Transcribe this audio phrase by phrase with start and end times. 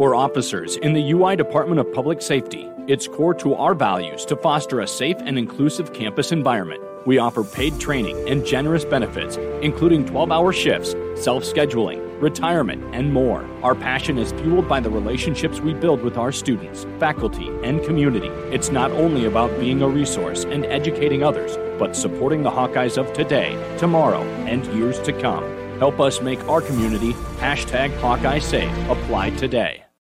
[0.00, 4.34] For officers in the UI Department of Public Safety, it's core to our values to
[4.34, 6.82] foster a safe and inclusive campus environment.
[7.04, 13.12] We offer paid training and generous benefits, including 12 hour shifts, self scheduling, retirement, and
[13.12, 13.46] more.
[13.62, 18.28] Our passion is fueled by the relationships we build with our students, faculty, and community.
[18.56, 23.12] It's not only about being a resource and educating others, but supporting the Hawkeyes of
[23.12, 25.44] today, tomorrow, and years to come.
[25.78, 29.84] Help us make our community hashtag Hawkeye Safe apply today.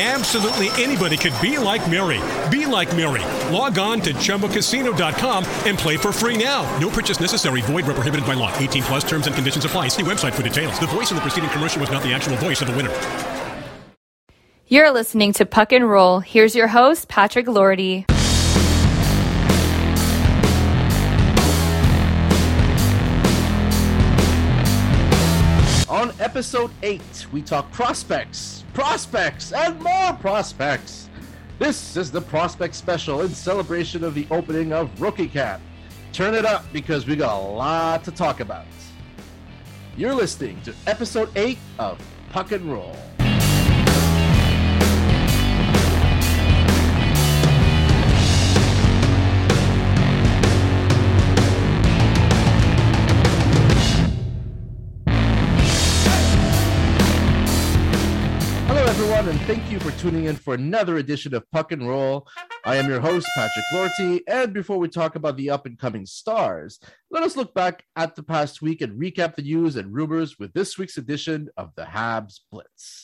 [0.00, 2.20] Absolutely anybody could be like Mary.
[2.48, 3.20] Be like Mary.
[3.52, 6.62] Log on to ChumbaCasino.com and play for free now.
[6.78, 7.60] No purchase necessary.
[7.60, 8.56] Void where prohibited by law.
[8.56, 9.88] 18 plus terms and conditions apply.
[9.88, 10.80] See website for details.
[10.80, 12.90] The voice in the preceding commercial was not the actual voice of the winner.
[14.68, 16.20] You're listening to Puck and Roll.
[16.20, 18.06] Here's your host, Patrick Lordy.
[25.90, 31.10] On episode 8, we talk prospects, prospects, and more prospects.
[31.58, 35.62] This is the prospect special in celebration of the opening of Rookie Camp.
[36.14, 38.64] Turn it up because we got a lot to talk about.
[39.98, 42.96] You're listening to episode 8 of Puck and Roll.
[59.20, 62.26] Everyone, and thank you for tuning in for another edition of Puck and Roll.
[62.64, 64.22] I am your host, Patrick Lorty.
[64.26, 66.78] And before we talk about the up and coming stars,
[67.10, 70.54] let us look back at the past week and recap the news and rumors with
[70.54, 73.02] this week's edition of the Habs Blitz.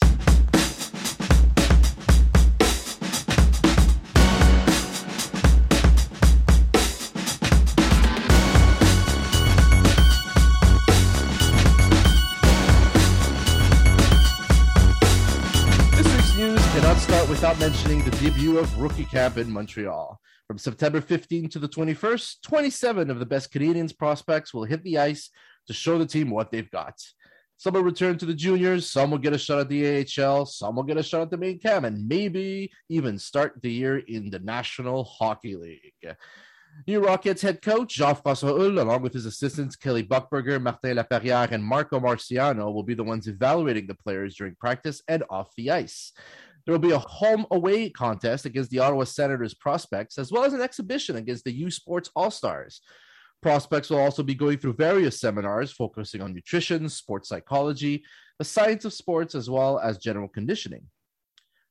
[17.37, 20.19] Without mentioning the debut of Rookie Camp in Montreal.
[20.47, 24.97] From September 15 to the 21st, 27 of the best Canadians prospects will hit the
[24.97, 25.29] ice
[25.67, 26.95] to show the team what they've got.
[27.59, 30.77] Some will return to the juniors, some will get a shot at the AHL, some
[30.77, 34.31] will get a shot at the main cam, and maybe even start the year in
[34.31, 36.17] the National Hockey League.
[36.87, 41.63] New Rockets head coach Jean-François Houle, along with his assistants Kelly Buchberger, Martin Laperrière, and
[41.63, 46.13] Marco Marciano, will be the ones evaluating the players during practice and off the ice.
[46.67, 50.53] There will be a home away contest against the Ottawa Senators prospects, as well as
[50.53, 52.81] an exhibition against the U Sports All Stars.
[53.41, 58.03] Prospects will also be going through various seminars focusing on nutrition, sports psychology,
[58.41, 60.83] the science of sports, as well as general conditioning.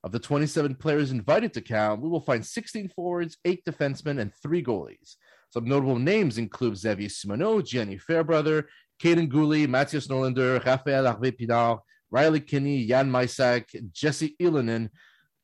[0.06, 4.32] Of the 27 players invited to camp, we will find 16 forwards, 8 defensemen, and
[4.42, 5.16] 3 goalies.
[5.50, 8.68] Some notable names include Xavier Simoneau, Gianni Fairbrother,
[9.02, 11.80] Kaiden Guhle, Mattias Norlinder, Raphael Harvey Pinard,
[12.12, 14.90] Riley Kidney, Jan Mysak, Jesse Ylönen,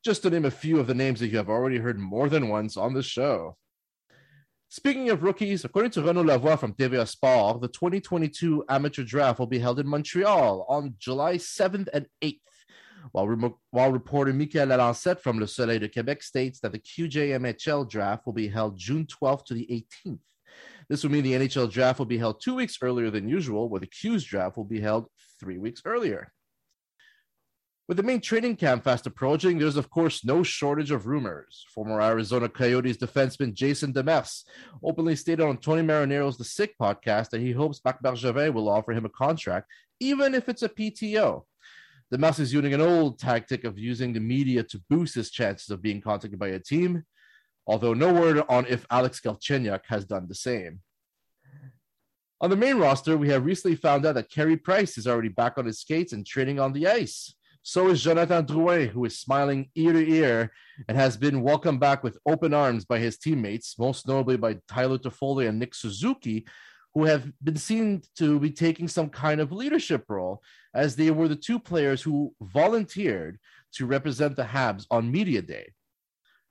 [0.03, 2.49] just to name a few of the names that you have already heard more than
[2.49, 3.57] once on the show.
[4.69, 9.47] Speaking of rookies, according to Renaud Lavoie from TVA Sport, the 2022 amateur draft will
[9.47, 12.39] be held in Montreal on July 7th and 8th.
[13.11, 18.25] While, while reporter Michael Lalancette from Le Soleil de Quebec states that the QJMHL draft
[18.25, 20.19] will be held June 12th to the 18th.
[20.87, 23.79] This will mean the NHL draft will be held two weeks earlier than usual, where
[23.79, 25.07] the Q's draft will be held
[25.39, 26.31] three weeks earlier.
[27.91, 31.65] With the main training camp fast approaching, there's of course no shortage of rumors.
[31.75, 34.45] Former Arizona Coyotes defenseman Jason Demers
[34.81, 38.93] openly stated on Tony Marinaro's The Sick podcast that he hopes Marc Bergevin will offer
[38.93, 39.67] him a contract,
[39.99, 41.43] even if it's a PTO.
[42.13, 45.81] Demers is using an old tactic of using the media to boost his chances of
[45.81, 47.03] being contacted by a team,
[47.67, 50.79] although no word on if Alex Galchenyuk has done the same.
[52.39, 55.57] On the main roster, we have recently found out that Carey Price is already back
[55.57, 57.35] on his skates and training on the ice.
[57.63, 60.51] So is Jonathan Drouin, who is smiling ear to ear
[60.87, 64.97] and has been welcomed back with open arms by his teammates, most notably by Tyler
[64.97, 66.45] Toffoli and Nick Suzuki,
[66.95, 70.41] who have been seen to be taking some kind of leadership role,
[70.73, 73.37] as they were the two players who volunteered
[73.73, 75.71] to represent the Habs on Media Day.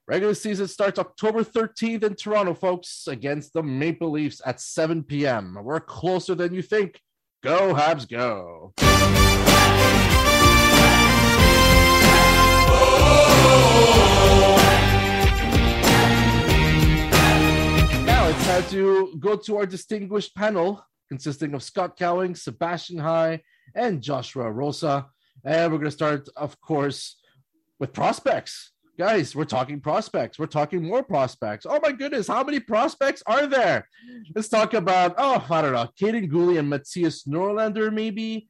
[0.06, 5.58] Regular season starts October 13th in Toronto, folks, against the Maple Leafs at 7 p.m.
[5.60, 7.00] We're closer than you think.
[7.42, 8.72] Go, Habs, go.
[18.04, 23.42] Now it's time to go to our distinguished panel consisting of Scott Cowing, Sebastian High,
[23.74, 25.06] and Joshua Rosa.
[25.44, 27.16] And we're going to start, of course,
[27.80, 28.72] with prospects.
[28.98, 30.38] Guys, we're talking prospects.
[30.38, 31.66] We're talking more prospects.
[31.68, 33.88] Oh my goodness, how many prospects are there?
[34.34, 38.46] Let's talk about, oh, I don't know, Kaiden Guhle and Mattias Norlinder, maybe.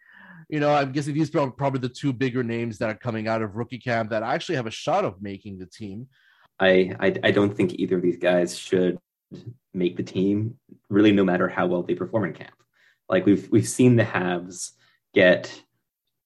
[0.50, 3.40] You know, I'm guessing these are probably the two bigger names that are coming out
[3.40, 6.08] of rookie camp that actually have a shot of making the team.
[6.58, 8.98] I, I, I don't think either of these guys should
[9.72, 10.58] make the team,
[10.88, 12.54] really, no matter how well they perform in camp.
[13.08, 14.72] Like we've we've seen the Habs
[15.14, 15.62] get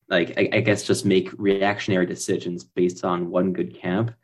[0.08, 4.14] like I, I, guess just make reactionary decisions based on one good camp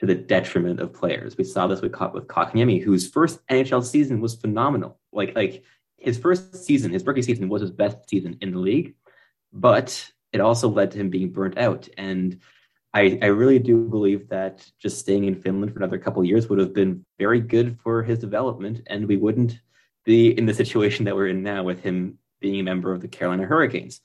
[0.00, 1.36] to the detriment of players.
[1.36, 4.98] We saw this with with Kotkaniemi, whose first NHL season was phenomenal.
[5.12, 5.64] Like like
[5.96, 8.94] his first season, his rookie season was his best season in the league,
[9.52, 11.88] but it also led to him being burnt out.
[11.96, 12.40] And
[12.94, 16.58] I, I really do believe that just staying in Finland for another couple years would
[16.58, 19.60] have been very good for his development, and we wouldn't
[20.04, 23.08] be in the situation that we're in now with him being a member of the
[23.08, 24.00] Carolina Hurricanes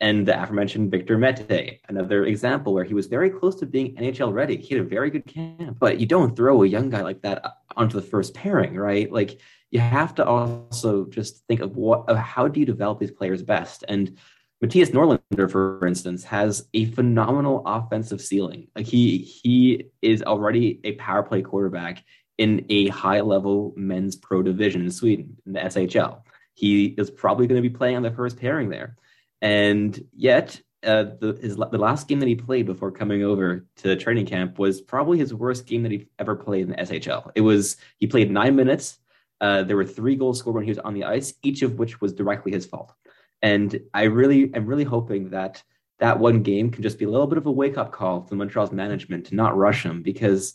[0.00, 4.32] and the aforementioned Victor Mete, another example where he was very close to being NHL
[4.32, 4.56] ready.
[4.56, 7.44] He had a very good camp, but you don't throw a young guy like that
[7.76, 9.10] onto the first pairing, right?
[9.10, 9.40] Like
[9.70, 13.42] you have to also just think of what, of how do you develop these players
[13.42, 13.84] best?
[13.88, 14.18] And
[14.64, 18.68] Mattias Norlinder, for instance, has a phenomenal offensive ceiling.
[18.74, 22.04] Like he he is already a power play quarterback
[22.38, 26.22] in a high level men's pro division in Sweden in the SHL.
[26.54, 28.96] He is probably going to be playing on the first pairing there.
[29.40, 33.94] And yet, uh, the his, the last game that he played before coming over to
[33.94, 37.30] training camp was probably his worst game that he ever played in the SHL.
[37.36, 38.98] It was he played nine minutes.
[39.40, 42.00] Uh, there were three goals scored when he was on the ice, each of which
[42.00, 42.92] was directly his fault.
[43.42, 45.62] And I really, am really hoping that
[45.98, 48.34] that one game can just be a little bit of a wake up call to
[48.34, 50.54] Montreal's management to not rush him because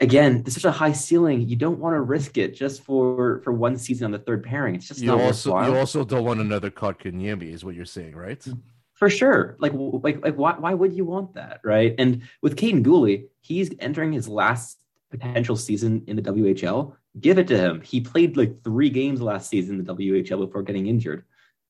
[0.00, 1.48] again, there's such a high ceiling.
[1.48, 4.74] You don't want to risk it just for for one season on the third pairing.
[4.74, 5.72] It's just you not also worthwhile.
[5.72, 8.46] you also don't want another Kotkaniemi, is what you're saying, right?
[8.94, 9.56] For sure.
[9.58, 11.94] Like like like why why would you want that, right?
[11.98, 14.78] And with Kaiden Guhle, he's entering his last
[15.10, 16.94] potential season in the WHL.
[17.20, 17.80] Give it to him.
[17.80, 21.24] He played like three games last season in the WHL before getting injured,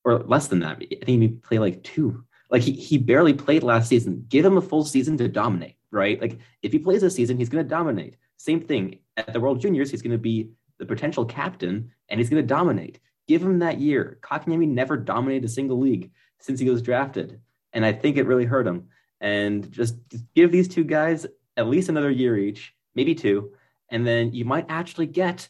[0.09, 0.77] or less than that.
[0.77, 2.25] I think he played like two.
[2.51, 4.25] Like he, he barely played last season.
[4.29, 6.21] Give him a full season to dominate right?
[6.21, 8.17] Like if he plays this season, he's going to dominate.
[8.37, 12.31] Same thing at the World Juniors, he's going to be the potential captain and he's
[12.31, 13.01] going to dominate.
[13.27, 14.19] Give him that year.
[14.23, 17.41] Kotkaniemi never dominated a single league since he was drafted,
[17.73, 18.89] and I think it really hurt him.
[19.21, 19.97] And just
[20.35, 21.27] give these two guys
[21.57, 23.53] at least another year each, maybe two,
[23.91, 25.49] and then you might actually get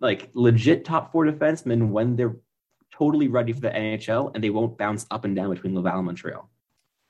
[0.00, 2.36] like legit top four defensemen when they're
[2.98, 6.06] totally ready for the NHL and they won't bounce up and down between Laval and
[6.06, 6.48] Montreal.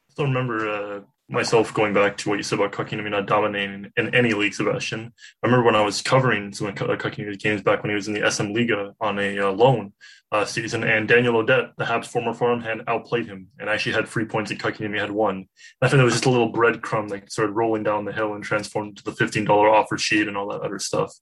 [0.08, 3.90] I still remember uh, myself going back to what you said about Kotkaniemi not dominating
[3.96, 5.12] in any league, Sebastian.
[5.42, 8.14] I remember when I was covering some of Kotkaniemi's games back when he was in
[8.14, 9.92] the SM Liga on a uh, loan
[10.32, 14.24] uh, season, and Daniel Audette, the Habs former farmhand, outplayed him and actually had three
[14.24, 15.46] points and Kotkaniemi had one.
[15.80, 18.44] I think it was just a little breadcrumb that started rolling down the hill and
[18.44, 21.14] transformed to the $15 offer sheet and all that other stuff.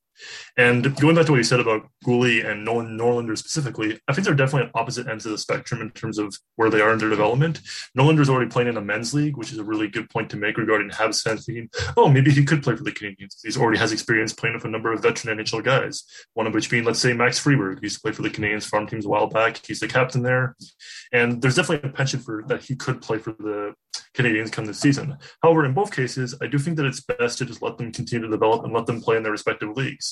[0.57, 4.27] And going back to what you said about Guhle and Nolan Norlinder specifically, I think
[4.27, 6.99] they're definitely at opposite ends of the spectrum in terms of where they are in
[6.99, 7.61] their development.
[7.99, 10.59] Norlinder's already playing in a men's league, which is a really good point to make
[10.59, 13.37] regarding Habs fans thinking, oh, maybe he could play for the Canadiens.
[13.43, 16.05] He already has experience playing with a number of veteran NHL guys,
[16.35, 17.79] one of which being, let's say, Max Friberg.
[17.79, 19.65] He used to play for the Canadiens farm teams a while back.
[19.65, 20.57] He's the captain there.
[21.13, 23.75] And there's definitely a penchant for that he could play for the
[24.15, 25.17] Canadiens come this season.
[25.43, 28.27] However, in both cases, I do think that it's best to just let them continue
[28.27, 30.12] to develop and let them play in their respective leagues.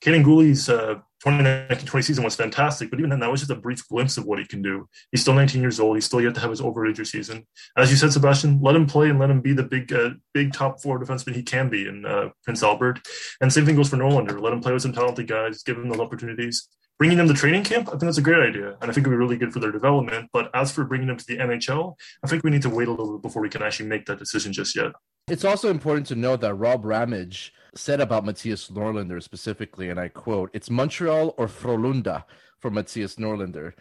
[0.00, 3.86] Kaiden Guhle's uh, 2019-20 season was fantastic, but even then, that was just a brief
[3.88, 4.88] glimpse of what he can do.
[5.12, 5.96] He's still 19 years old.
[5.96, 7.46] He's still yet to have his over season.
[7.76, 10.54] As you said, Sebastian, let him play and let him be the big, uh, big
[10.54, 13.00] top four defenseman he can be in uh, Prince Albert.
[13.40, 14.40] And same thing goes for Norlinder.
[14.40, 16.68] Let him play with some talented guys, give him those opportunities.
[16.98, 19.10] Bringing them to training camp, I think that's a great idea, and I think it'd
[19.10, 20.28] be really good for their development.
[20.34, 22.90] But as for bringing them to the NHL, I think we need to wait a
[22.90, 24.92] little bit before we can actually make that decision just yet.
[25.26, 30.08] It's also important to note that Rob Ramage said about Mattias Norlinder specifically, and I
[30.08, 32.24] quote, "It's Montreal or Frolunda
[32.58, 33.74] for Mattias Norlinder."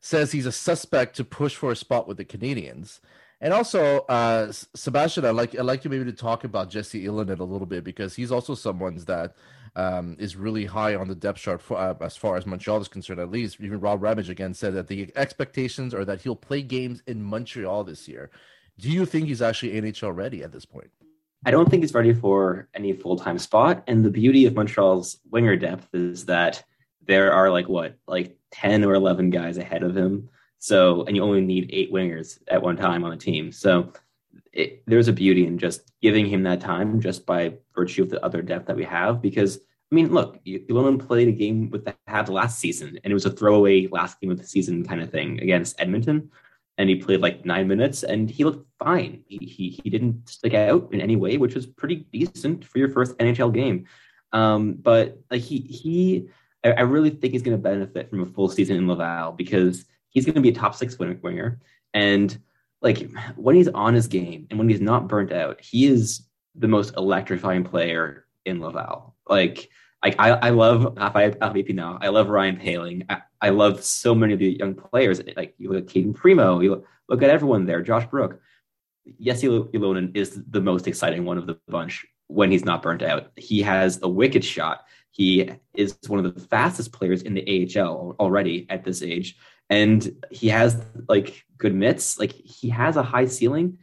[0.00, 3.00] Says he's a suspect to push for a spot with the Canadians.
[3.40, 7.40] And also, uh, Sebastian, I like I'd like you maybe to talk about Jesse Ylönen
[7.40, 9.34] a little bit because he's also someone that
[9.76, 12.88] um, is really high on the depth chart for, uh, as far as Montreal is
[12.88, 13.20] concerned.
[13.20, 17.02] At least, even Rob Ramage again said that the expectations are that he'll play games
[17.06, 18.30] in Montreal this year.
[18.78, 20.90] Do you think he's actually NHL ready at this point?
[21.44, 23.84] I don't think he's ready for any full time spot.
[23.86, 26.62] And the beauty of Montreal's winger depth is that
[27.06, 30.28] there are like what, like 10 or 11 guys ahead of him.
[30.58, 33.50] So, and you only need eight wingers at one time on a team.
[33.52, 33.92] So,
[34.52, 38.24] it, there's a beauty in just giving him that time just by virtue of the
[38.24, 39.22] other depth that we have.
[39.22, 43.14] Because, I mean, look, Ylönen played a game with the Habs last season, and it
[43.14, 46.30] was a throwaway last game of the season kind of thing against Edmonton.
[46.80, 49.22] And he played like nine minutes and he looked fine.
[49.26, 52.88] He, he, he didn't stick out in any way, which was pretty decent for your
[52.88, 53.86] first NHL game.
[54.32, 56.30] Um, but like he he
[56.64, 60.24] I, really think he's going to benefit from a full season in Laval because he's
[60.24, 61.60] going to be a top six winger.
[61.92, 62.38] And
[62.80, 66.22] like when he's on his game and when he's not burnt out, he is
[66.54, 69.16] the most electrifying player in Laval.
[69.28, 69.68] Like
[70.02, 71.34] like I, I love Rafael
[71.74, 71.98] now.
[72.00, 73.04] I love Ryan Poehling.
[73.10, 75.20] I, I love so many of the young players.
[75.36, 77.82] Like you look at Cayden Primeau, you look, look at everyone there.
[77.82, 78.40] Josh Brook.
[79.20, 83.30] Jesse Ylönen is the most exciting one of the bunch when he's not burnt out.
[83.36, 84.84] He has a wicked shot.
[85.10, 89.36] He is one of the fastest players in the AHL already at this age.
[89.68, 92.18] And he has like good mitts.
[92.18, 93.78] Like he has a high ceiling.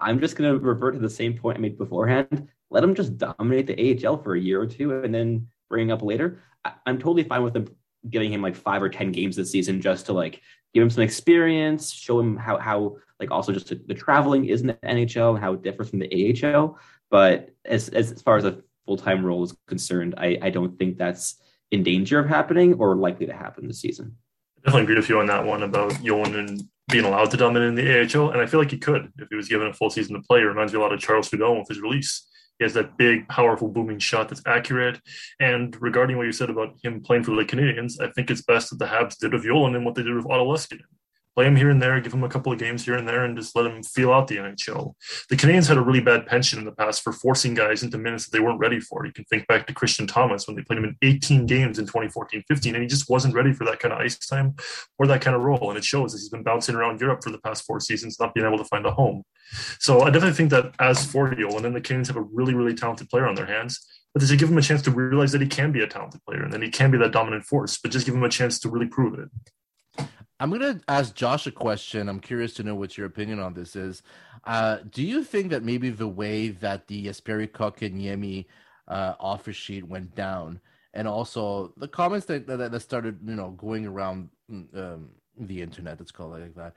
[0.00, 2.48] I'm just going to revert to the same point I made beforehand.
[2.70, 6.02] Let him just dominate the AHL for a year or two and then bring up
[6.02, 6.42] later.
[6.86, 7.68] I'm totally fine with him
[8.10, 10.40] giving him like five or 10 games this season just to like
[10.72, 14.66] give him some experience, show him how, how like also just the traveling is in
[14.68, 16.78] the NHL and how it differs from the AHL.
[17.10, 20.98] But as, as, far as a full time role is concerned, I, I don't think
[20.98, 21.36] that's
[21.70, 24.16] in danger of happening or likely to happen this season.
[24.58, 27.74] I definitely agree with you on that one about Ylönen being allowed to dominate in
[27.74, 30.14] the AHL, and I feel like he could if he was given a full season
[30.14, 30.40] to play.
[30.40, 32.26] It reminds me a lot of Charles Hudon with his release.
[32.58, 35.00] He has that big, powerful, booming shot that's accurate.
[35.40, 38.70] And regarding what you said about him playing for the Canadiens, I think it's best
[38.70, 40.84] that the Habs did with and what they did with Otto Leskinen
[41.34, 43.36] play him here and there, give him a couple of games here and there, and
[43.36, 44.94] just let him feel out the NHL.
[45.28, 48.26] The Canadiens had a really bad pension in the past for forcing guys into minutes
[48.26, 49.04] that they weren't ready for.
[49.04, 51.86] You can think back to Christian Thomas when they played him in 18 games in
[51.86, 54.54] 2014-15, and he just wasn't ready for that kind of ice time
[54.98, 55.70] or that kind of role.
[55.70, 58.34] And it shows as he's been bouncing around Europe for the past four seasons, not
[58.34, 59.24] being able to find a home.
[59.78, 62.74] So I definitely think that as for and then the Canadiens have a really, really
[62.74, 63.84] talented player on their hands.
[64.12, 66.24] But they should give him a chance to realize that he can be a talented
[66.24, 68.60] player and then he can be that dominant force, but just give him a chance
[68.60, 69.28] to really prove it.
[70.44, 72.06] I'm gonna ask Josh a question.
[72.06, 74.02] I'm curious to know what your opinion on this is.
[74.44, 78.44] Uh, do you think that maybe the way that the Jesperi Kotkaniemi
[78.86, 80.60] uh, offer sheet went down,
[80.92, 85.08] and also the comments that that, that started, you know, going around um,
[85.38, 86.74] the internet, let's call it like that,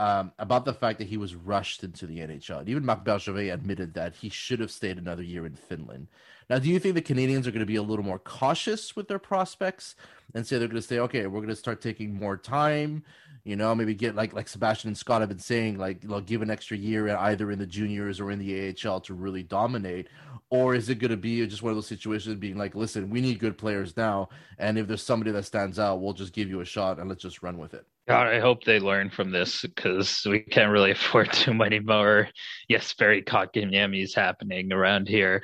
[0.00, 2.60] um, about the fact that he was rushed into the NHL.
[2.60, 6.06] And even Marc Bergevin admitted that he should have stayed another year in Finland.
[6.48, 9.08] Now, do you think the Canadians are going to be a little more cautious with
[9.08, 9.96] their prospects
[10.34, 13.04] and say they're going to say, okay, we're going to start taking more time,
[13.44, 16.42] you know, maybe get like like Sebastian and Scott have been saying, like, know, give
[16.42, 20.08] an extra year either in the juniors or in the AHL to really dominate,
[20.50, 23.20] or is it going to be just one of those situations being like, listen, we
[23.20, 24.28] need good players now,
[24.58, 27.22] and if there's somebody that stands out, we'll just give you a shot and let's
[27.22, 27.86] just run with it.
[28.10, 32.28] God, I hope they learn from this because we can't really afford too many more
[32.68, 35.42] Jesperi Kotkaniemi's happening around here.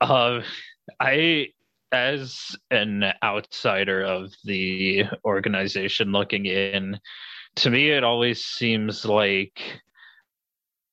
[0.00, 0.42] Uh,
[1.00, 1.48] I,
[1.90, 6.98] as an outsider of the organization looking in,
[7.56, 9.60] to me, it always seems like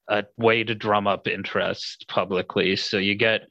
[0.08, 2.76] a way to drum up interest publicly.
[2.76, 3.48] So you get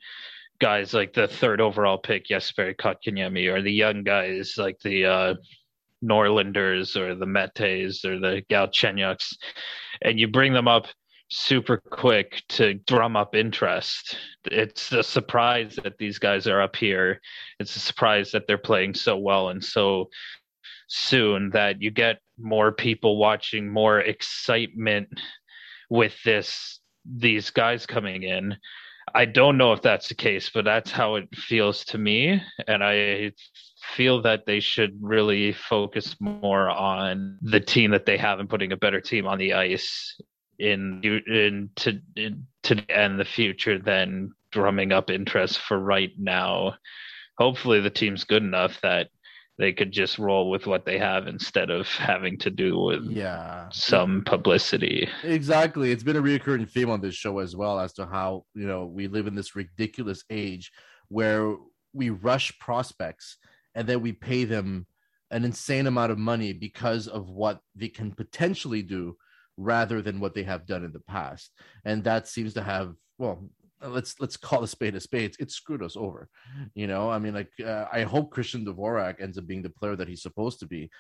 [0.61, 5.35] guys like the third overall pick, Jesperi Kotkaniemi, or the young guys like the uh,
[6.03, 9.37] Norlinders or the Metes or the Galchenyuks,
[10.03, 10.87] and you bring them up
[11.31, 14.17] super quick to drum up interest.
[14.45, 17.21] It's a surprise that these guys are up here.
[17.61, 20.09] It's a surprise that they're playing so well and so
[20.89, 25.09] soon that you get more people watching, more excitement
[25.91, 28.57] with this these guys coming in.
[29.15, 32.43] I don't know if that's the case, but that's how it feels to me.
[32.67, 33.33] And I
[33.95, 38.73] feel that they should really focus more on the team that they have and putting
[38.73, 40.21] a better team on the ice
[40.59, 46.75] in in to in, to end the future than drumming up interest for right now.
[47.39, 49.09] Hopefully, the team's good enough that
[49.59, 53.69] they could just roll with what they have instead of having to do with yeah
[53.71, 55.09] some publicity.
[55.25, 55.91] Exactly.
[55.91, 58.87] It's been a recurring theme on this show as well as to how, you know,
[58.87, 60.71] we live in this ridiculous age
[61.09, 61.57] where
[61.93, 63.37] we rush prospects
[63.75, 64.87] and then we pay them
[65.31, 69.17] an insane amount of money because of what they can potentially do
[69.57, 71.51] rather than what they have done in the past
[71.85, 73.51] and that seems to have well
[73.83, 76.29] let's let's call a spade a spade it screwed us over
[76.75, 79.97] you know i mean like uh, i hope christian dvorak ends up being the player
[79.97, 80.91] that he's supposed to be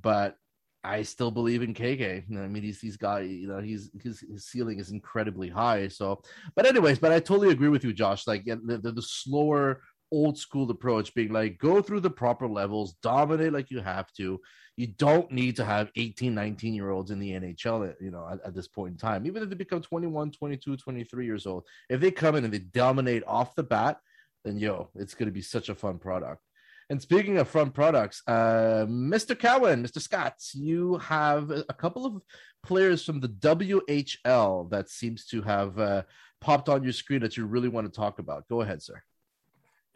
[0.00, 0.36] but
[0.84, 2.22] I still believe in KK.
[2.30, 5.88] I mean, he's he's got you know he's his, his ceiling is incredibly high.
[5.88, 6.22] So,
[6.54, 8.28] but anyways, but I totally agree with you, Josh.
[8.28, 12.94] Like the, the, the slower old school approach being like go through the proper levels
[13.02, 14.40] dominate like you have to
[14.76, 18.40] you don't need to have 18 19 year olds in the nhl you know at,
[18.44, 22.00] at, this point in time even if they become 21 22 23 years old if
[22.00, 23.98] they come in and they dominate off the bat
[24.44, 26.42] then yo it's going to be such a fun product
[26.88, 29.36] And speaking of front products, uh, Mr.
[29.36, 30.00] Cowan, Mr.
[30.00, 32.22] Scott, you have a couple of
[32.62, 36.02] players from the WHL that seems to have uh,
[36.40, 38.46] popped on your screen that you really want to talk about.
[38.48, 39.02] Go ahead, sir.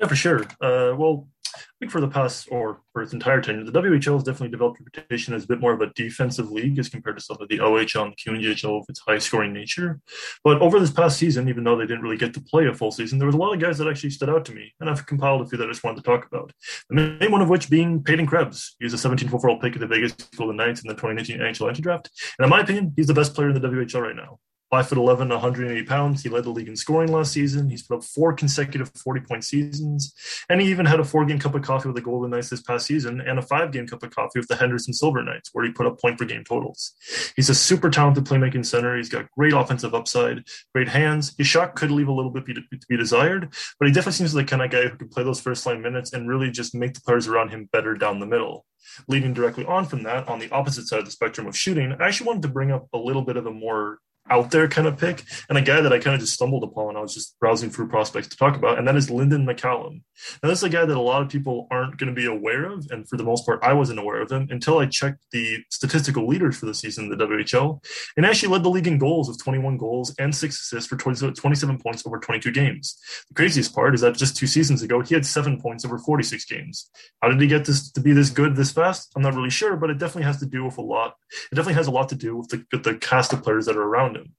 [0.01, 0.43] Yeah, for sure.
[0.63, 4.23] Uh, well, I think for the past or for its entire tenure, the WHL has
[4.23, 7.23] definitely developed a reputation as a bit more of a defensive league as compared to
[7.23, 10.01] some of the OHL and QMJHL with its high scoring nature.
[10.43, 12.93] But over this past season, even though they didn't really get to play a full
[12.93, 15.05] season, there was a lot of guys that actually stood out to me, and I've
[15.05, 16.53] compiled a few that I just wanted to talk about.
[16.89, 18.77] The main one of which being Peyton Krebs.
[18.79, 21.69] He was a 17th overall pick of the Vegas Golden Knights in the 2019 NHL
[21.69, 24.39] entry draft, and in my opinion, he's the best player in the WHL right now.
[24.71, 26.23] Five foot 11, 180 pounds.
[26.23, 27.69] He led the league in scoring last season.
[27.69, 30.15] He's put up four consecutive 40 point seasons.
[30.49, 32.63] And he even had a four game cup of coffee with the Golden Knights this
[32.63, 35.65] past season and a five game cup of coffee with the Henderson Silver Knights, where
[35.65, 36.93] he put up point per game totals.
[37.35, 38.97] He's a super talented playmaking center.
[38.97, 41.35] He's got great offensive upside, great hands.
[41.37, 44.47] His shot could leave a little bit to be desired, but he definitely seems like
[44.47, 46.95] the kind of guy who can play those first line minutes and really just make
[46.95, 48.65] the players around him better down the middle.
[49.09, 52.07] Leading directly on from that, on the opposite side of the spectrum of shooting, I
[52.07, 53.99] actually wanted to bring up a little bit of a more
[54.31, 56.97] out there kind of pick and a guy that I kind of just stumbled upon.
[56.97, 60.03] I was just browsing through prospects to talk about, and that is Lynden McCallum.
[60.43, 62.65] Now, this is a guy that a lot of people aren't going to be aware
[62.65, 65.59] of, and for the most part, I wasn't aware of him until I checked the
[65.71, 67.83] statistical leaders for the season in the WHL,
[68.17, 71.79] and actually led the league in goals with 21 goals and six assists for 27
[71.79, 72.99] points over 22 games.
[73.29, 76.45] The craziest part is that just two seasons ago, he had seven points over 46
[76.45, 76.91] games.
[77.21, 79.13] How did he get this to be this good this fast?
[79.17, 81.17] I'm not really sure, but it definitely has to do with a lot.
[81.51, 83.77] It definitely has a lot to do with the, with the cast of players that
[83.77, 84.35] are around him him.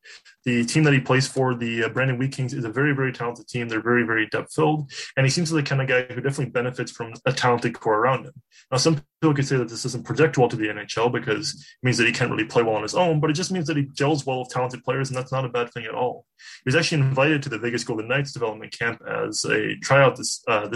[0.45, 3.11] The team that he plays for, the uh, Brandon Wheat Kings, is a very, very
[3.11, 3.67] talented team.
[3.67, 6.51] They're very, very depth filled, and he seems like the kind of guy who definitely
[6.51, 8.33] benefits from a talented core around him.
[8.71, 11.85] Now, some people could say that this doesn't project well to the NHL because it
[11.85, 13.77] means that he can't really play well on his own, but it just means that
[13.77, 16.25] he gels well with talented players, and that's not a bad thing at all.
[16.63, 20.43] He was actually invited to the Vegas Golden Knights development camp as a tryout this
[20.47, 20.69] uh,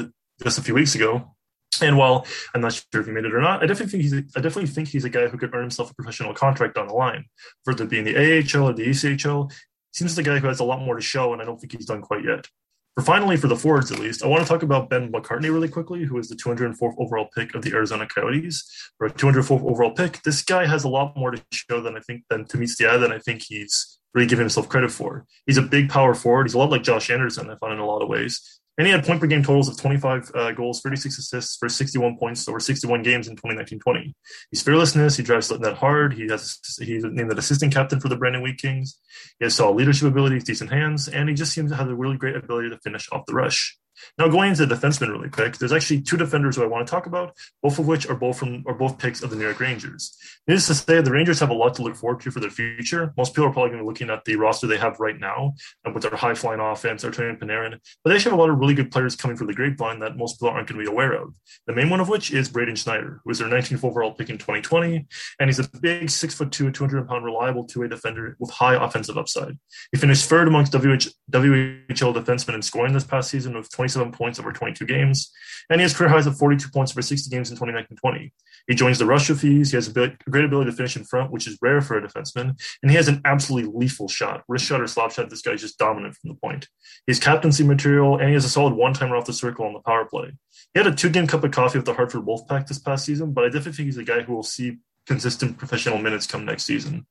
[0.44, 1.35] just a few weeks ago
[1.82, 4.14] and while I'm not sure if he made it or not, I definitely think he's
[4.14, 6.88] a, I definitely think he's a guy who could earn himself a professional contract down
[6.88, 7.26] the line,
[7.64, 9.52] whether it be in the AHL or the ECHL.
[9.94, 11.72] Seems like a guy who has a lot more to show, and I don't think
[11.72, 12.48] he's done quite yet.
[12.96, 15.68] For finally, for the forwards at least, I want to talk about Ben McCartney really
[15.68, 18.64] quickly, who is the 204th overall pick of the Arizona Coyotes.
[18.98, 22.00] For a 204th overall pick, this guy has a lot more to show than I
[22.00, 25.26] think than to meet the eye than I think he's really giving himself credit for.
[25.46, 26.48] He's a big power forward.
[26.48, 28.62] He's a lot like Josh Anderson, I find in a lot of ways.
[28.78, 32.18] And he had point per game totals of 25 uh, goals, 36 assists for 61
[32.18, 34.14] points over 61 games in 2019-20.
[34.52, 35.16] He's fearlessness.
[35.16, 36.14] He drives that hard.
[36.14, 39.00] He has he's named the assistant captain for the Brandon Wheat Kings.
[39.40, 42.18] He has solid leadership abilities, decent hands, and he just seems to have a really
[42.18, 43.78] great ability to finish off the rush.
[44.18, 46.92] Now going into the defenseman really quick, there's actually two defenders who I want to
[46.92, 49.60] talk about, both of which are both from are both picks of the New York
[49.60, 50.18] Rangers.
[50.48, 53.14] Needless to say, the Rangers have a lot to look forward to for their future.
[53.18, 55.54] Most people are probably going to be looking at the roster they have right now
[55.84, 58.60] and with their high flying offense, Artemi Panarin, but they actually have a lot of
[58.60, 61.14] really good players coming from the grapevine that most people aren't going to be aware
[61.14, 61.34] of.
[61.68, 64.38] The main one of which is Braden Schneider, who was their 19th overall pick in
[64.38, 65.06] 2020,
[65.40, 68.76] and he's a big six foot two, 200 pound reliable two way defender with high
[68.76, 69.58] offensive upside.
[69.92, 74.40] He finished third amongst WH, WHL defensemen in scoring this past season with 27 points
[74.40, 75.32] over 22 games,
[75.70, 78.32] and he has career highs of 42 points over 60 games in 2019-20.
[78.68, 79.72] He joins the rush of fees.
[79.72, 81.98] He has a, bit, a, great ability to finish in front, which is rare for
[81.98, 85.30] a defenseman, and he has an absolutely lethal shot, wrist shot or slap shot.
[85.30, 86.68] This guy is just dominant from the point.
[87.06, 90.06] He's captaincy material, and he has a solid one-timer off the circle on the power
[90.06, 90.32] play.
[90.74, 93.44] He had a two-game cup of coffee with the Hartford Wolfpack this past season, but
[93.44, 97.06] I definitely think he's a guy who will see consistent professional minutes come next season.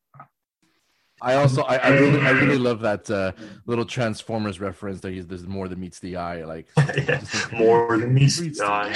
[1.23, 3.33] I also I, I, really I really love that uh,
[3.67, 7.23] little Transformers reference that he's there's more than meets the eye like yeah,
[7.53, 8.93] more than meets the eye.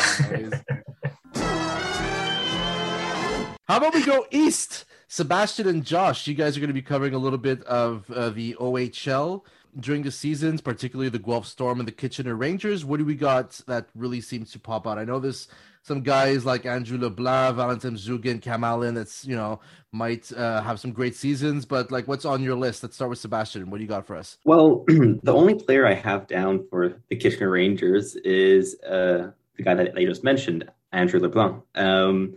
[3.68, 4.84] How about we go east?
[5.10, 8.28] Sebastian and Josh, you guys are going to be covering a little bit of uh,
[8.28, 9.42] the OHL
[9.78, 12.84] during the seasons, particularly the Guelph Storm and the Kitchener Rangers.
[12.84, 14.98] What do we got that really seems to pop out?
[14.98, 15.48] I know there's
[15.82, 19.60] some guys like Andrew LeBlanc, Valentin Zhugin, Cam Allen that's, you know,
[19.92, 22.82] might uh, have some great seasons, but like what's on your list?
[22.82, 23.70] Let's start with Sebastian.
[23.70, 24.38] What do you got for us?
[24.44, 29.74] Well, the only player I have down for the Kitchener Rangers is uh, the guy
[29.74, 31.62] that I just mentioned, Andrew LeBlanc.
[31.74, 32.34] Um,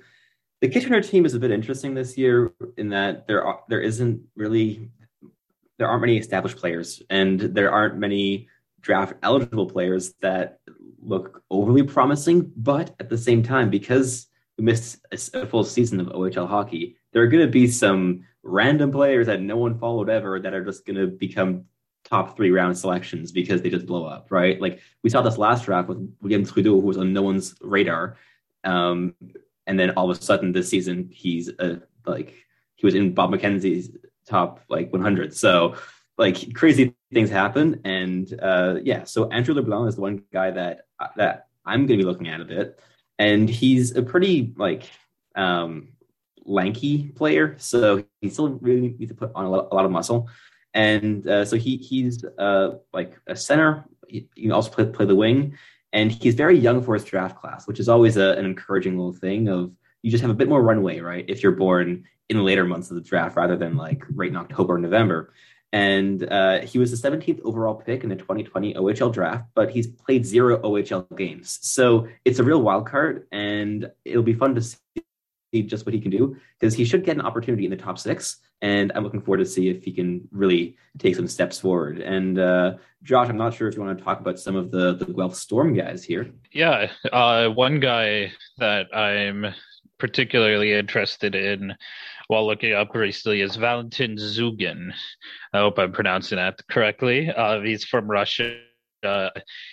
[0.61, 4.21] the Kitchener team is a bit interesting this year in that there are, there isn't
[4.35, 4.89] really
[5.81, 8.47] there aren't many established players and there aren't many
[8.81, 10.59] draft eligible players that
[11.01, 12.51] look overly promising.
[12.55, 14.27] But at the same time, because
[14.59, 18.91] we missed a, full season of OHL hockey, there are going to be some random
[18.91, 21.65] players that no one followed ever that are just going to become
[22.03, 24.61] top three round selections because they just blow up, right?
[24.61, 28.17] Like we saw this last draft with William Trudeau, who was on no one's radar.
[28.63, 29.15] Um,
[29.65, 32.35] and then all of a sudden this season, he's a, like,
[32.75, 33.89] he was in Bob McKenzie's
[34.31, 35.35] top like 100.
[35.35, 35.75] So
[36.17, 37.81] like crazy things happen.
[37.83, 40.85] And uh, yeah, so Andrew LeBlanc is the one guy that
[41.17, 42.79] that I'm going to be looking at a bit.
[43.19, 44.89] and he's a pretty like
[45.35, 45.89] um,
[46.43, 49.91] lanky player, so he still really needs to put on a lot, a lot of
[49.91, 50.27] muscle.
[50.73, 53.85] And uh, so he he's uh, like a center.
[54.07, 55.57] He, he can also play play the wing,
[55.93, 59.13] and he's very young for his draft class, which is always a, an encouraging little
[59.13, 59.47] thing.
[59.49, 61.25] Of you just have a bit more runway, right?
[61.27, 64.75] If you're born in later months of the draft rather than like right in October
[64.75, 65.33] or November.
[65.73, 69.87] And uh, he was the 17th overall pick in the 2020 OHL draft, but he's
[69.87, 71.59] played zero OHL games.
[71.61, 76.01] So it's a real wild card, and it'll be fun to see just what he
[76.01, 78.37] can do because he should get an opportunity in the top six.
[78.61, 81.99] And I'm looking forward to see if he can really take some steps forward.
[81.99, 84.93] And uh, Josh, I'm not sure if you want to talk about some of the
[84.93, 86.31] the Guelph Storm guys here.
[86.51, 89.53] Yeah, uh, one guy that I'm
[90.01, 91.75] particularly interested in
[92.31, 94.93] while looking up recently is Valentin Zhugin.
[95.51, 97.29] I hope I'm pronouncing that correctly.
[97.29, 98.57] Uh, he's from Russia.
[99.03, 99.31] Uh,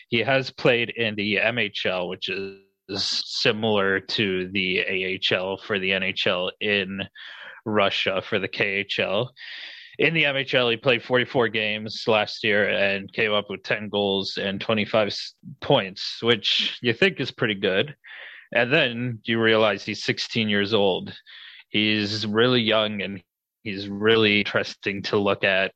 [0.09, 2.59] he has played in the MHL, which is
[2.97, 7.01] similar to the AHL for the NHL in
[7.65, 9.29] Russia for the KHL.
[10.01, 14.37] In the MHL, he played 44 games last year and came up with 10 goals
[14.37, 15.17] and 25
[15.61, 17.95] points, which you think is pretty good.
[18.53, 21.15] And then you realize he's 16 years old
[21.69, 23.23] he's really young and
[23.63, 25.73] he's really interesting to look at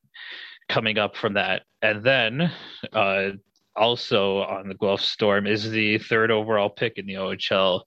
[0.69, 1.63] coming up from that.
[1.83, 2.53] And then
[2.93, 3.31] uh,
[3.77, 7.83] also on the Guelph Storm is the third overall pick in the OHL,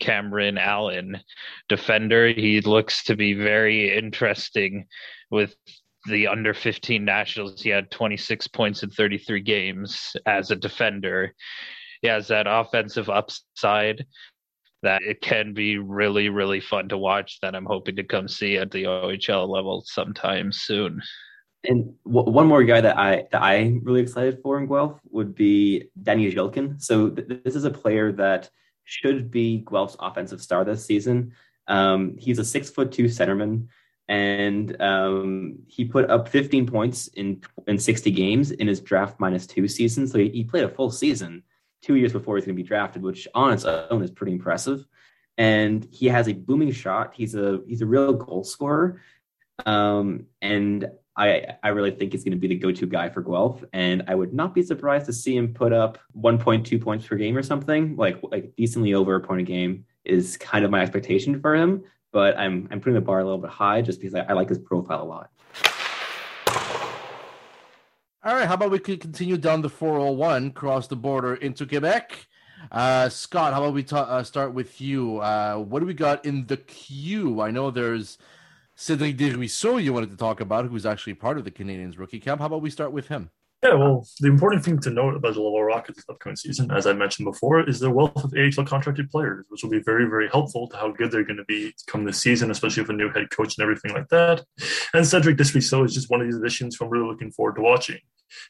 [0.00, 1.20] Cameron Allen,
[1.68, 2.28] defender.
[2.28, 4.86] He looks to be very interesting
[5.30, 5.54] with
[6.06, 7.60] the under 15 nationals.
[7.60, 11.34] He had 26 points in 33 games as a defender.
[12.00, 14.06] He has that offensive upside
[14.82, 18.56] that it can be really, really fun to watch that I'm hoping to come see
[18.56, 21.02] at the OHL level sometime soon.
[21.64, 25.34] And w- one more guy that I that I'm really excited for in Guelph would
[25.34, 26.82] be Danny Zhilkin.
[26.82, 28.48] So th- this is a player that
[28.84, 31.32] should be Guelph's offensive star this season.
[31.68, 33.66] Um, he's a six foot two centerman,
[34.08, 39.46] and um, he put up 15 points in in 60 games in his draft minus
[39.46, 40.08] two season.
[40.08, 41.42] So he, he played a full season
[41.82, 44.86] two years before he's going to be drafted, which on its own is pretty impressive.
[45.38, 47.14] And he has a booming shot.
[47.14, 49.00] He's a he's a real goal scorer,
[49.64, 53.64] um, and I I really think he's going to be the go-to guy for Guelph.
[53.72, 57.36] And I would not be surprised to see him put up 1.2 points per game
[57.36, 61.40] or something like like decently over a point a game is kind of my expectation
[61.40, 61.84] for him.
[62.12, 64.48] But I'm I'm putting the bar a little bit high just because I, I like
[64.48, 65.30] his profile a lot.
[68.22, 72.26] All right, how about we could continue down the 401, cross the border into Quebec?
[72.70, 75.18] Uh, Scott, how about we ta- uh, start with you?
[75.20, 77.40] Uh, what do we got in the queue?
[77.40, 78.18] I know there's
[78.74, 82.40] Cedric Desruisseaux you wanted to talk about, who's actually part of the Canadiens rookie camp.
[82.40, 83.30] How about we start with him?
[83.62, 86.86] Yeah, well, the important thing to note about the Laval Rockets this upcoming season, as
[86.86, 90.28] I mentioned before, is their wealth of AHL contracted players, which will be very, very
[90.28, 93.10] helpful to how good they're going to be come this season, especially with a new
[93.10, 94.42] head coach and everything like that.
[94.94, 97.62] And Cedric Desruisseaux is just one of these additions who I'm really looking forward to
[97.62, 97.98] watching.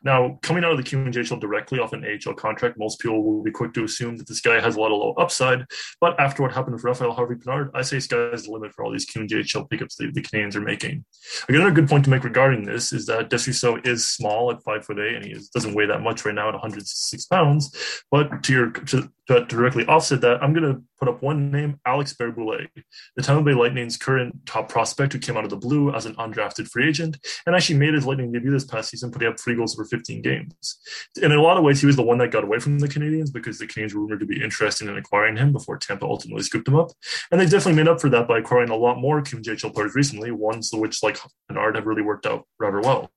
[0.02, 3.50] Now, coming out of the QMJHL directly off an AHL contract, most people will be
[3.50, 5.66] quick to assume that this guy has a lot of low upside.
[6.00, 8.92] But after what happened with Raphael Harvey Pinard, I say sky's the limit for all
[8.92, 11.04] these QMJHL pickups the, the Canadiens are making.
[11.48, 14.98] Another good point to make regarding this is that Desruisseaux is small at five foot
[14.98, 18.02] eight, and he is, doesn't weigh that much right now at 106 pounds.
[18.10, 21.80] But to your to, to directly offset that, I'm going to put up one name,
[21.86, 22.68] Alex Barré-Boulet,
[23.16, 26.14] the Tampa Bay Lightning's current top prospect who came out of the blue as an
[26.16, 27.16] undrafted free agent
[27.46, 30.22] and actually made his Lightning debut this past season, putting up three goals over 15
[30.22, 30.78] games.
[31.16, 32.88] And in a lot of ways, he was the one that got away from the
[32.88, 36.42] Canadians because the Canadiens were rumored to be interested in acquiring him before Tampa ultimately
[36.42, 36.90] scooped him up.
[37.30, 40.30] And they definitely made up for that by acquiring a lot more QMJHL players recently,
[40.30, 41.18] ones which, like
[41.50, 43.10] Pinard, have really worked out rather well.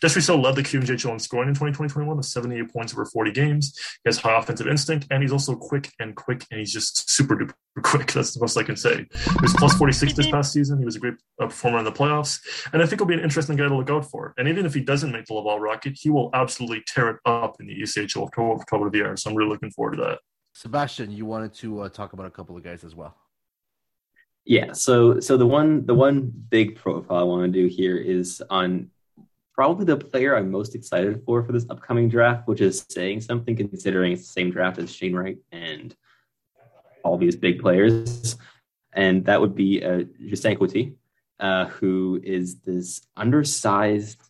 [0.00, 3.72] Desruisseaux led the QMJHL in scoring in 2021 with 78 points over 40 games.
[4.04, 7.36] He has high offensive instinct, and he's also quick and quick, and he's just super
[7.36, 8.12] duper quick.
[8.12, 9.06] That's the most I can say.
[9.12, 10.78] He was plus 46 this past season.
[10.78, 12.40] He was a great uh, performer in the playoffs,
[12.72, 14.34] and I think he'll be an interesting guy to look out for.
[14.38, 17.60] And even if he doesn't make the Laval Rocket, he will absolutely tear it up
[17.60, 19.16] in the ECHL of October of the year.
[19.16, 20.18] So I'm really looking forward to that.
[20.54, 23.16] Sebastian, you wanted to uh, talk about a couple of guys as well.
[24.44, 28.42] Yeah, so so the one the one big profile I want to do here is
[28.48, 28.90] on
[29.52, 33.56] probably the player I'm most excited for for this upcoming draft, which is saying something
[33.56, 35.94] considering it's the same draft as Shane Wright and
[37.08, 38.36] all these big players,
[38.92, 40.94] and that would be uh, Justin Côté,
[41.40, 44.20] uh, who is this undersized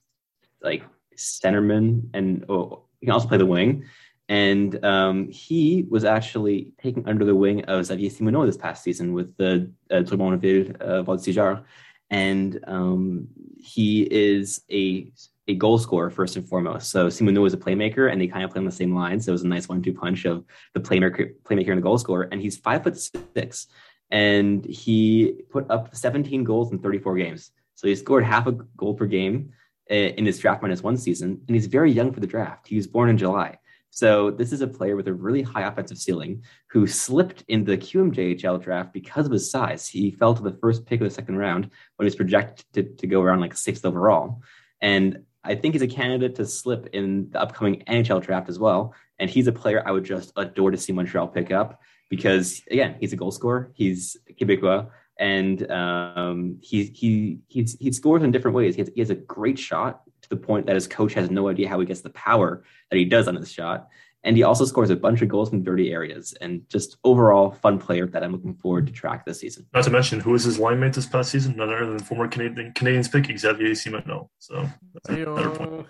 [0.62, 0.83] like
[1.17, 3.85] centerman, and oh, he can also play the wing.
[4.31, 9.14] And um, he was actually taken under the wing of Xavier Simoneau this past season
[9.14, 11.64] with the uh, Drummondville uh.
[12.11, 15.11] And um, he is a
[15.49, 16.91] a goal scorer first and foremost.
[16.91, 19.19] So Simon was a playmaker, and they kind of play on the same line.
[19.19, 22.29] So it was a nice one-two punch of the playmaker, playmaker and the goal scorer.
[22.31, 22.99] And he's five foot
[23.35, 23.67] six,
[24.11, 27.51] and he put up 17 goals in 34 games.
[27.75, 29.53] So he scored half a goal per game
[29.89, 32.69] eh, in his draft minus one season, and he's very young for the draft.
[32.69, 33.59] He was born in July.
[33.91, 37.79] So this is a player with a really high offensive ceiling who slipped in the
[37.79, 39.89] QMJHL draft because of his size.
[39.89, 42.83] He fell to the first pick of the second round when he was projected to,
[42.83, 44.43] to go around like sixth overall.
[44.81, 48.95] And I think he's a candidate to slip in the upcoming NHL draft as well.
[49.19, 51.81] And he's a player I would just adore to see Montreal pick up
[52.11, 53.73] because, again, he's a goal scorer.
[53.75, 58.75] He's Quebecois, and um, he he he's, he scores in different ways.
[58.75, 61.49] He has, he has a great shot to the point that his coach has no
[61.49, 63.89] idea how he gets the power that he does on his shot.
[64.29, 67.79] And he also scores a bunch of goals from dirty areas and just overall fun
[67.79, 69.67] player that I'm looking forward to track this season.
[69.73, 71.57] Not to mention, who was his line mate this past season?
[71.57, 74.29] None other than former Canadian Canadians pick Xavier Simoneau.
[74.38, 74.69] So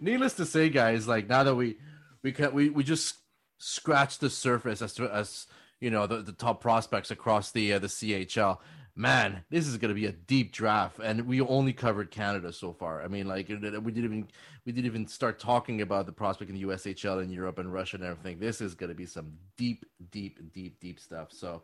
[0.00, 1.76] needless to say, guys, like now that we
[2.22, 3.14] we can, we we just
[3.58, 5.48] scratched the surface as to as
[5.80, 8.56] you know the, the top prospects across the uh, the CHL
[9.00, 12.72] man, this is going to be a deep draft, and we only covered Canada so
[12.72, 13.02] far.
[13.02, 14.28] I mean, like we didn't even
[14.66, 17.96] we didn't even start talking about the prospect in the USHL in Europe and Russia
[17.96, 18.38] and everything.
[18.38, 21.28] This is going to be some deep, deep, deep, deep stuff.
[21.32, 21.62] So,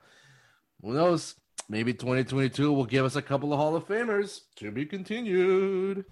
[0.80, 1.34] who knows?
[1.68, 4.42] Maybe 2022 will give us a couple of Hall of Famers.
[4.56, 6.04] To be continued.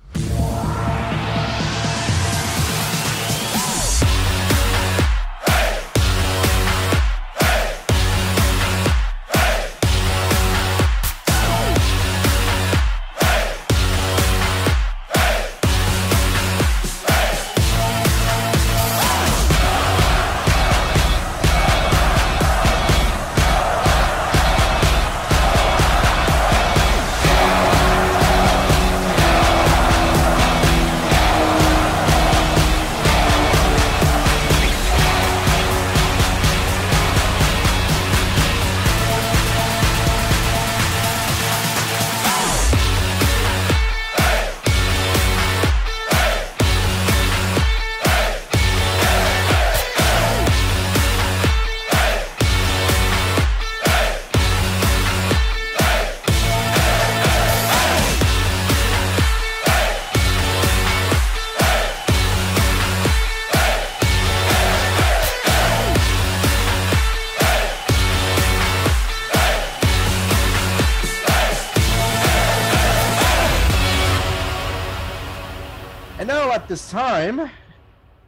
[77.32, 77.50] Time,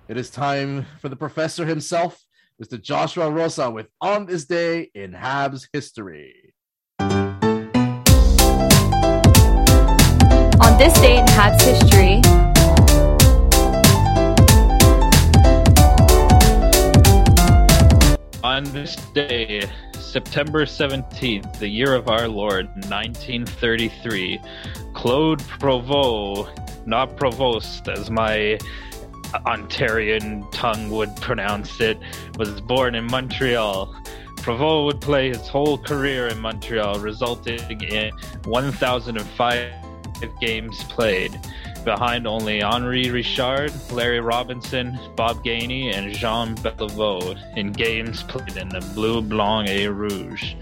[0.09, 2.25] it is time for the professor himself,
[2.63, 2.81] Mr.
[2.81, 6.55] Joshua Rosa, with On This Day in Habs History.
[10.59, 12.23] On this day in Habs history,
[18.43, 24.41] On this day, September 17th, the year of our Lord, 1933,
[24.95, 26.49] Claude Provost
[26.87, 28.59] not Provost, as my
[29.46, 31.99] Ontarian tongue would pronounce it,
[32.38, 33.94] was born in Montreal.
[34.37, 38.12] Provost would play his whole career in Montreal, resulting in
[38.44, 39.72] 1,005
[40.40, 41.38] games played,
[41.85, 48.68] behind only Henri Richard, Larry Robinson, Bob Gainey, and Jean Beliveau in games played in
[48.68, 50.55] the Bleu Blanc et Rouge.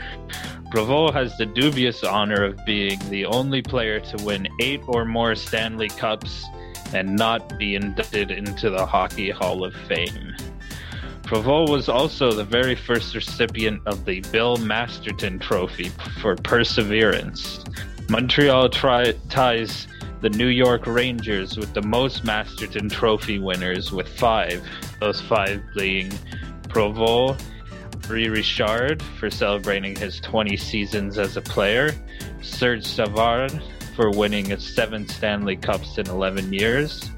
[0.70, 5.34] Provost has the dubious honor of being the only player to win eight or more
[5.34, 6.46] Stanley Cups
[6.94, 10.35] and not be inducted into the Hockey Hall of Fame.
[11.24, 15.88] Provost was also the very first recipient of the Bill Masterton Trophy
[16.20, 17.64] for perseverance.
[18.09, 19.88] Montreal tri- ties
[20.20, 24.62] the New York Rangers with the most Masterton Trophy winners with five,
[25.00, 26.12] those five being
[26.68, 27.44] Provost,
[28.04, 31.94] Henri Richard for celebrating his 20 seasons as a player,
[32.42, 33.62] Serge Savard
[33.94, 37.11] for winning seven Stanley Cups in 11 years,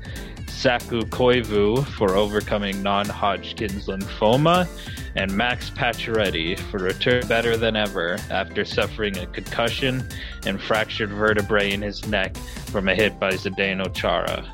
[0.49, 4.69] Saku Koivu for overcoming non-Hodgkin's lymphoma,
[5.15, 10.07] and Max Pacioretty for returning better than ever after suffering a concussion
[10.45, 12.37] and fractured vertebrae in his neck
[12.67, 14.45] from a hit by Zdeno Chara.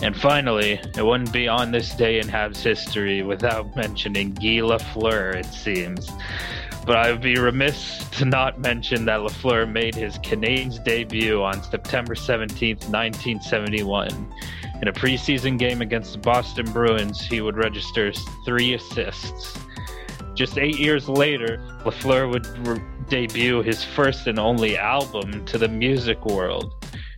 [0.00, 5.34] And finally, it wouldn't be on this day in Habs history without mentioning Guy Lafleur,
[5.34, 6.08] it seems.
[6.88, 11.62] But I would be remiss to not mention that Lafleur made his Canadiens debut on
[11.62, 14.08] September 17th, 1971.
[14.80, 18.10] In a preseason game against the Boston Bruins, he would register
[18.46, 19.58] three assists.
[20.34, 25.68] Just eight years later, Lafleur would re- debut his first and only album to the
[25.68, 26.72] music world.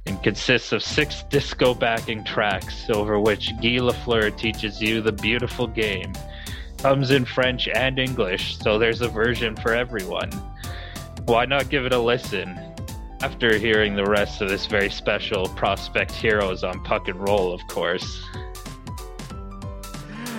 [0.06, 5.68] and consists of six disco backing tracks over which Guy Lafleur teaches you the beautiful
[5.68, 6.12] game.
[6.82, 10.30] Comes in French and English, so there's a version for everyone.
[11.26, 12.58] Why not give it a listen?
[13.20, 17.60] After hearing the rest of this very special Prospect Heroes on Puck and Roll, of
[17.66, 18.24] course.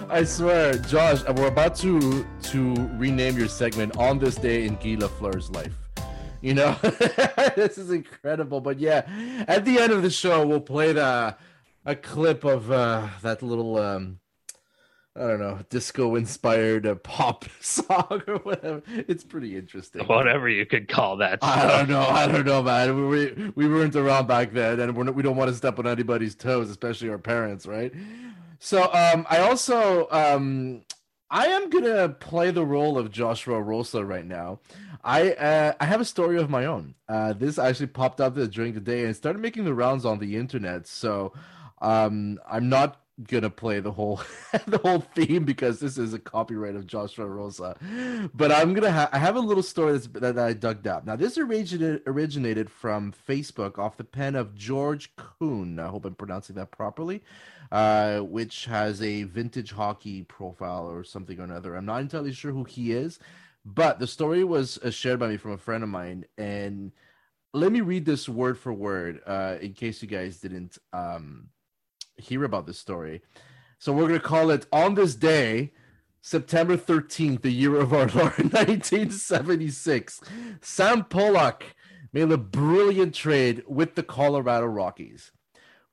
[0.09, 4.95] I swear, Josh, we're about to to rename your segment on this day in Guy
[4.95, 5.75] Lafleur's life.
[6.41, 6.73] You know,
[7.55, 8.61] this is incredible.
[8.61, 9.05] But yeah,
[9.47, 11.37] at the end of the show, we'll play the
[11.85, 14.19] a clip of uh, that little um,
[15.13, 18.81] I don't know, disco inspired uh, pop song or whatever.
[18.87, 20.05] It's pretty interesting.
[20.05, 21.39] Whatever you could call that.
[21.41, 22.01] I don't know.
[22.01, 22.95] I don't know, man.
[22.95, 25.87] We, we, we weren't around back then, and we're we don't want to step on
[25.87, 27.93] anybody's toes, especially our parents, right?
[28.59, 30.83] So um, I also um,
[31.29, 34.59] I am gonna play the role of Joshua Rosa right now.
[35.03, 36.95] I uh, I have a story of my own.
[37.09, 40.37] Uh, this actually popped up during the day and started making the rounds on the
[40.37, 40.87] internet.
[40.87, 41.33] So
[41.81, 44.21] um, I'm not gonna play the whole
[44.67, 47.75] the whole theme because this is a copyright of Joshua Rosa.
[48.33, 51.05] But I'm gonna ha- I have a little story that I dug up.
[51.05, 55.79] Now this originated originated from Facebook off the pen of George Kuhn.
[55.79, 57.23] I hope I'm pronouncing that properly.
[57.71, 61.73] Uh, which has a vintage hockey profile or something or another.
[61.73, 63.17] I'm not entirely sure who he is,
[63.63, 66.91] but the story was uh, shared by me from a friend of mine, and
[67.53, 71.47] let me read this word for word uh, in case you guys didn't um,
[72.17, 73.21] hear about this story.
[73.79, 75.73] So we're gonna call it on this day.
[76.23, 80.21] September 13th, the year of our Lord, 1976.
[80.61, 81.63] Sam Pollock
[82.13, 85.31] made a brilliant trade with the Colorado Rockies.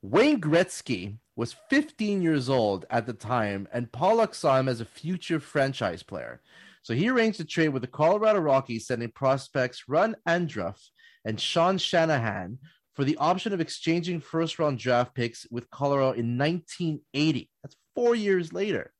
[0.02, 4.85] Wayne Gretzky was 15 years old at the time, and Pollock saw him as a
[4.85, 6.42] future franchise player.
[6.83, 10.90] So he arranged a trade with the Colorado Rockies, sending prospects Ron Andruff
[11.24, 12.59] and Sean Shanahan
[12.98, 17.48] for the option of exchanging first round draft picks with Colorado in 1980.
[17.62, 18.92] That's four years later.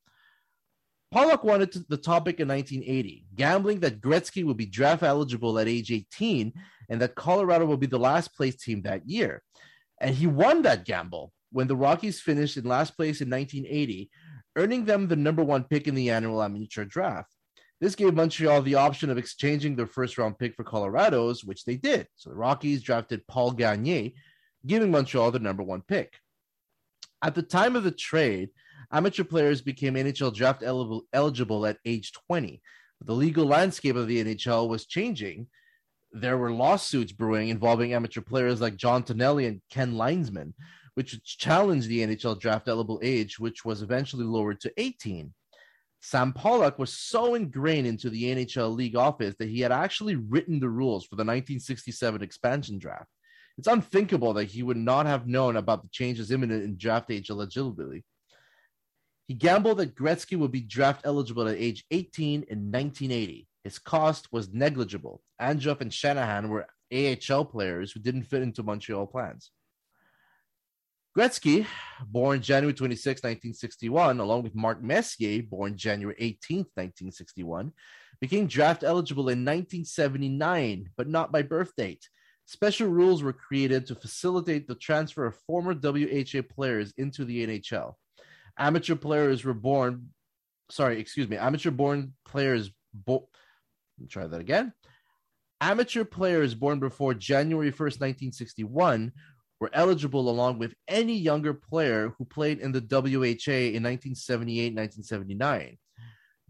[1.11, 5.67] Pollock wanted to, the topic in 1980, gambling that Gretzky would be draft eligible at
[5.67, 6.53] age 18
[6.89, 9.43] and that Colorado will be the last place team that year.
[10.01, 14.11] And he won that gamble when the Rockies finished in last place in 1980,
[14.55, 17.35] earning them the number one pick in the annual amateur draft.
[17.81, 21.77] This gave Montreal the option of exchanging their first round pick for Colorado's, which they
[21.77, 22.09] did.
[22.17, 24.15] So the Rockies drafted Paul Gagne,
[24.67, 26.15] giving Montreal the number one pick.
[27.23, 28.51] At the time of the trade,
[28.93, 30.63] amateur players became NHL draft
[31.13, 32.61] eligible at age 20.
[32.99, 35.47] But The legal landscape of the NHL was changing.
[36.11, 40.55] There were lawsuits brewing involving amateur players like John Tonelli and Ken Linseman,
[40.95, 45.33] which challenged the NHL draft eligible age, which was eventually lowered to 18.
[46.01, 50.61] Sam Pollock was so ingrained into the NHL league office that he had actually written
[50.61, 53.09] the rules for the 1967 expansion draft.
[53.57, 57.31] It's unthinkable that he would not have known about the changes imminent in draft age
[57.31, 58.05] eligibility.
[59.27, 63.49] He gambled that Gretzky would be draft eligible at age 18 in 1980.
[63.65, 65.23] His cost was negligible.
[65.41, 69.51] Andruff and Shanahan were AHL players who didn't fit into Montreal plans.
[71.19, 71.67] Gretzky,
[72.07, 77.73] born January 26, 1961, along with Mark Messier, born January 18, 1961,
[78.21, 82.09] became draft eligible in 1979, but not by birth date.
[82.45, 87.95] Special rules were created to facilitate the transfer of former WHA players into the NHL.
[88.57, 90.11] Amateur players were born,
[90.71, 93.29] sorry, excuse me, amateur born players, bo-
[94.09, 94.73] try that again.
[95.61, 99.11] Amateur players born before January 1st, 1961
[99.61, 105.79] were eligible along with any younger player who played in the WHA in 1978 1979.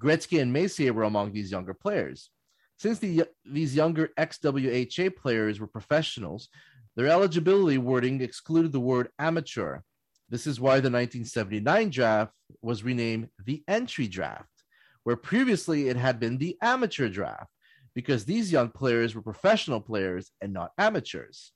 [0.01, 2.31] Gretzky and Messier were among these younger players.
[2.79, 6.49] Since the, these younger ex WHA players were professionals,
[6.97, 9.81] their eligibility wording excluded the word amateur.
[10.29, 14.64] This is why the 1979 draft was renamed the entry draft,
[15.03, 17.51] where previously it had been the amateur draft,
[17.94, 21.53] because these young players were professional players and not amateurs.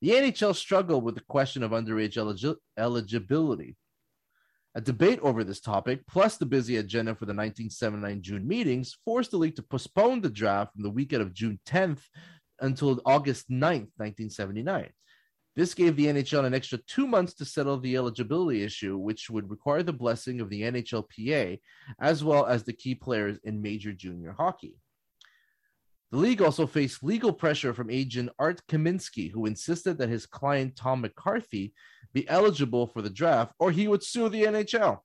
[0.00, 3.76] The NHL struggled with the question of underage eligi- eligibility.
[4.74, 9.32] A debate over this topic, plus the busy agenda for the 1979 June meetings, forced
[9.32, 12.02] the league to postpone the draft from the weekend of June 10th
[12.60, 14.90] until August 9th, 1979.
[15.56, 19.50] This gave the NHL an extra two months to settle the eligibility issue, which would
[19.50, 21.58] require the blessing of the NHLPA,
[22.00, 24.76] as well as the key players in major junior hockey.
[26.10, 30.74] The league also faced legal pressure from agent Art Kaminsky, who insisted that his client
[30.74, 31.74] Tom McCarthy
[32.14, 35.00] be eligible for the draft or he would sue the NHL.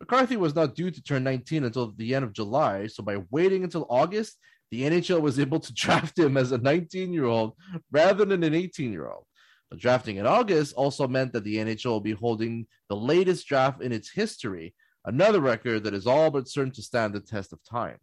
[0.00, 3.64] McCarthy was not due to turn 19 until the end of July, so by waiting
[3.64, 4.38] until August,
[4.70, 7.54] the NHL was able to draft him as a 19 year old
[7.92, 9.26] rather than an 18 year old.
[9.68, 13.82] But drafting in August also meant that the NHL will be holding the latest draft
[13.82, 14.74] in its history,
[15.04, 17.98] another record that is all but certain to stand the test of time.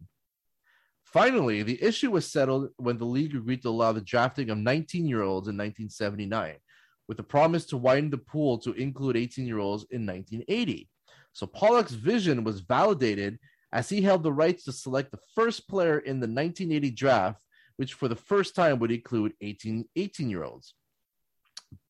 [1.12, 5.06] Finally, the issue was settled when the league agreed to allow the drafting of 19
[5.06, 6.56] year olds in 1979,
[7.08, 10.88] with a promise to widen the pool to include 18 year olds in 1980.
[11.32, 13.38] So Pollock's vision was validated
[13.72, 17.42] as he held the rights to select the first player in the 1980 draft,
[17.76, 20.74] which for the first time would include 18, 18 year olds.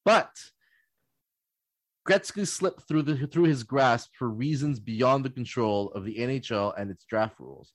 [0.04, 0.30] But
[2.08, 6.72] Gretzky slipped through, the, through his grasp for reasons beyond the control of the NHL
[6.78, 7.72] and its draft rules.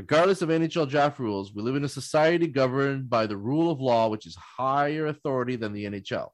[0.00, 3.82] Regardless of NHL draft rules, we live in a society governed by the rule of
[3.82, 6.30] law, which is higher authority than the NHL.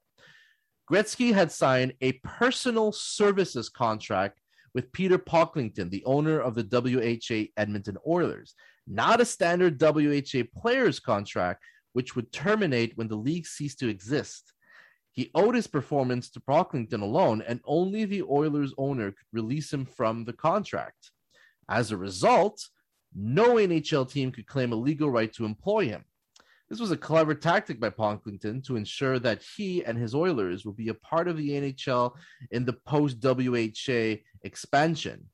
[0.89, 4.39] Gretzky had signed a personal services contract
[4.73, 8.55] with Peter Pocklington, the owner of the WHA Edmonton Oilers,
[8.87, 11.61] not a standard WHA players contract,
[11.91, 14.53] which would terminate when the league ceased to exist.
[15.11, 19.83] He owed his performance to Pocklington alone, and only the Oilers owner could release him
[19.83, 21.11] from the contract.
[21.67, 22.65] As a result,
[23.17, 26.05] no NHL team could claim a legal right to employ him.
[26.69, 30.75] This was a clever tactic by Pocklington to ensure that he and his Oilers would
[30.75, 32.13] be a part of the NHL
[32.51, 35.29] in the post WHA expansion.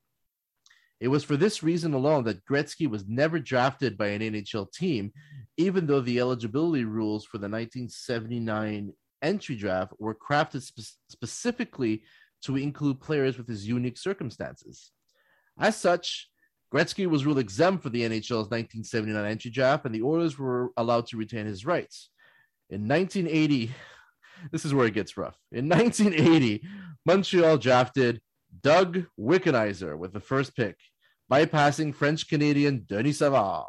[0.99, 5.11] It was for this reason alone that Gretzky was never drafted by an NHL team,
[5.57, 12.03] even though the eligibility rules for the 1979 entry draft were crafted spe- specifically
[12.43, 14.91] to include players with his unique circumstances.
[15.59, 16.29] As such,
[16.73, 21.05] Gretzky was ruled exempt for the NHL's 1979 entry draft, and the Oilers were allowed
[21.07, 22.09] to retain his rights.
[22.69, 23.71] In 1980,
[24.51, 25.37] this is where it gets rough.
[25.51, 26.63] In 1980,
[27.05, 28.21] Montreal drafted
[28.61, 30.77] Doug Wickenheiser with the first pick,
[31.31, 33.67] bypassing French Canadian Denis Savard.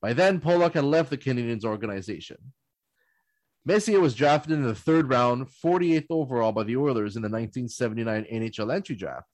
[0.00, 2.36] By then, Pollock had left the Canadiens organization.
[3.64, 8.26] Messier was drafted in the third round, 48th overall by the Oilers in the 1979
[8.32, 9.26] NHL entry draft.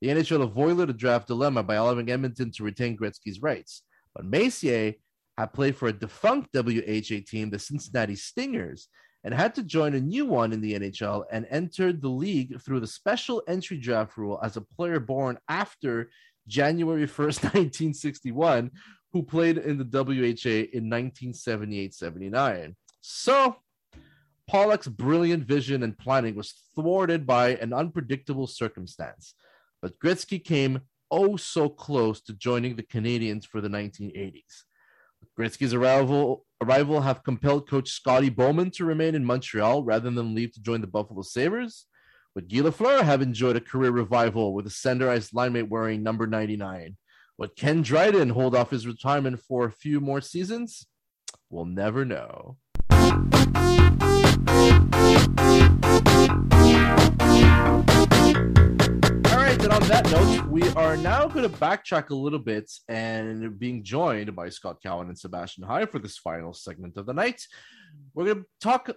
[0.00, 3.82] The NHL avoided a draft dilemma by allowing Edmonton to retain Gretzky's rights.
[4.14, 4.94] But Messier
[5.38, 8.88] had played for a defunct WHA team, the Cincinnati Stingers,
[9.24, 12.80] and had to join a new one in the NHL and entered the league through
[12.80, 16.10] the special entry draft rule as a player born after
[16.46, 18.70] January 1st, 1961,
[19.12, 22.76] who played in the WHA in 1978 79.
[23.00, 23.56] So,
[24.46, 29.34] Pollock's brilliant vision and planning was thwarted by an unpredictable circumstance
[29.86, 30.80] but Gretzky came
[31.12, 34.64] oh so close to joining the Canadiens for the 1980s.
[35.38, 40.52] Gretzky's arrival, arrival have compelled coach Scotty Bowman to remain in Montreal rather than leave
[40.54, 41.86] to join the Buffalo Sabres.
[42.34, 46.96] Would Guy Lafleur have enjoyed a career revival with a centerized linemate wearing number 99?
[47.38, 50.88] Would Ken Dryden hold off his retirement for a few more seasons?
[51.48, 52.56] We'll never know.
[59.86, 64.34] On that note, we are now going to backtrack a little bit and being joined
[64.34, 67.40] by Scott Cowan and Sebastian High for this final segment of the night.
[68.12, 68.90] We're going to talk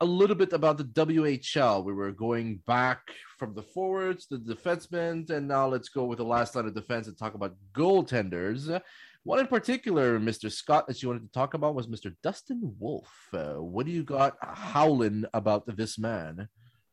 [0.00, 1.84] a little bit about the WHL.
[1.84, 3.00] We were going back
[3.38, 7.08] from the forwards, the defensemen, and now let's go with the last line of defense
[7.08, 8.82] and talk about goaltenders.
[9.22, 10.52] One in particular, Mr.
[10.52, 12.14] Scott, that you wanted to talk about was Mr.
[12.22, 13.10] Dustin Wolf.
[13.32, 16.48] Uh, what do you got howling about this man?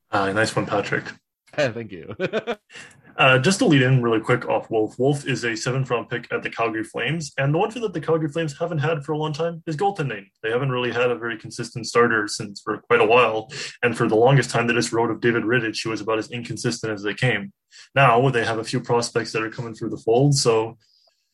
[0.09, 1.11] Uh, nice one, Patrick.
[1.55, 2.15] Thank you.
[3.17, 4.97] uh, just to lead in really quick off Wolf.
[4.97, 7.33] Wolf is a seventh round pick at the Calgary Flames.
[7.37, 9.75] And the one thing that the Calgary Flames haven't had for a long time is
[9.75, 10.27] goaltending.
[10.43, 13.51] They haven't really had a very consistent starter since for quite a while.
[13.83, 16.31] And for the longest time, they just wrote of David Rittich, who was about as
[16.31, 17.51] inconsistent as they came.
[17.95, 20.35] Now they have a few prospects that are coming through the fold.
[20.35, 20.77] So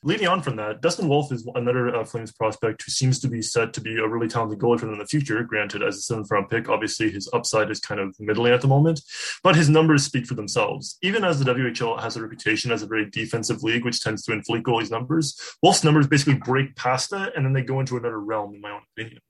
[0.04, 3.42] leading on from that, Dustin Wolf is another uh, Flames prospect who seems to be
[3.42, 5.44] set to be a really talented goalie for them in the future.
[5.44, 8.68] Granted, as a seventh round pick, obviously his upside is kind of middling at the
[8.68, 9.02] moment,
[9.44, 10.98] but his numbers speak for themselves.
[11.02, 14.34] Even as the WHL has a reputation as a very defensive league, which tends to
[14.34, 18.20] inflate goalies' numbers, Wolf's numbers basically break past that and then they go into another
[18.20, 19.22] realm, in my own opinion.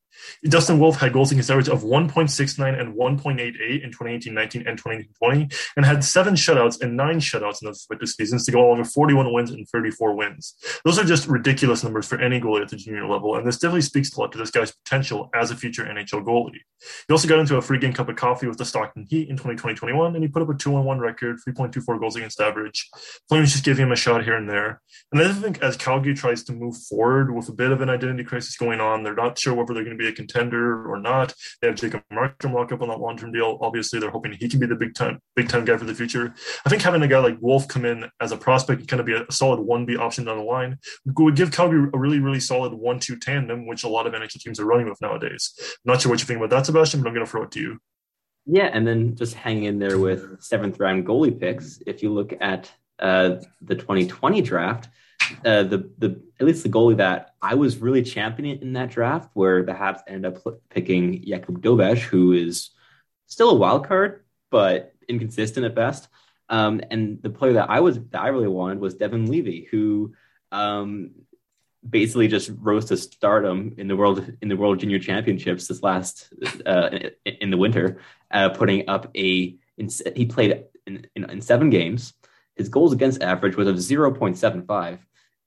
[0.43, 5.85] Dustin Wolf had goals against average of 1.69 and 1.88 in 2018-19 and 2020, and
[5.85, 9.33] had seven shutouts and nine shutouts in those respective seasons to go along with 41
[9.33, 10.55] wins and 34 wins.
[10.85, 13.81] Those are just ridiculous numbers for any goalie at the junior level, and this definitely
[13.81, 16.59] speaks a lot to this guy's potential as a future NHL goalie.
[17.07, 19.37] He also got into a free game cup of coffee with the Stockton Heat in
[19.37, 22.89] 2020-21, and he put up a 2-1 record, 3.24 goals against average.
[23.29, 24.81] Flames just gave him a shot here and there.
[25.11, 28.23] And I think as Calgary tries to move forward with a bit of an identity
[28.23, 31.33] crisis going on, they're not sure whether they're going to be a contender or not.
[31.61, 33.57] They have Jacob Markstrom lock up on that long term deal.
[33.61, 36.33] Obviously, they're hoping he can be the big time big time guy for the future.
[36.65, 39.05] I think having a guy like Wolf come in as a prospect and kind of
[39.05, 42.39] be a solid one B option down the line would give Calgary a really really
[42.39, 45.53] solid one two tandem, which a lot of NHL teams are running with nowadays.
[45.59, 47.51] I'm not sure what you think about that, Sebastian, but I'm going to throw it
[47.51, 47.79] to you.
[48.45, 51.81] Yeah, and then just hang in there with seventh round goalie picks.
[51.85, 54.87] If you look at uh, the 2020 draft,
[55.45, 59.29] uh, the the at least the goalie that I was really championing in that draft,
[59.33, 62.71] where the Habs ended up picking Jakub Dobeš, who is
[63.25, 66.07] still a wild card, but inconsistent at best.
[66.49, 70.13] Um, and the player that I was that I really wanted was Devon Levi, who
[70.51, 71.11] um,
[71.87, 76.33] basically just rose to stardom in the world in the World Junior Championships this last
[76.65, 76.89] uh,
[77.25, 77.99] in, in, the winter,
[78.31, 82.13] uh, putting up a in, he played in, in, in, seven games.
[82.57, 84.99] His goals against average was of zero point seven five,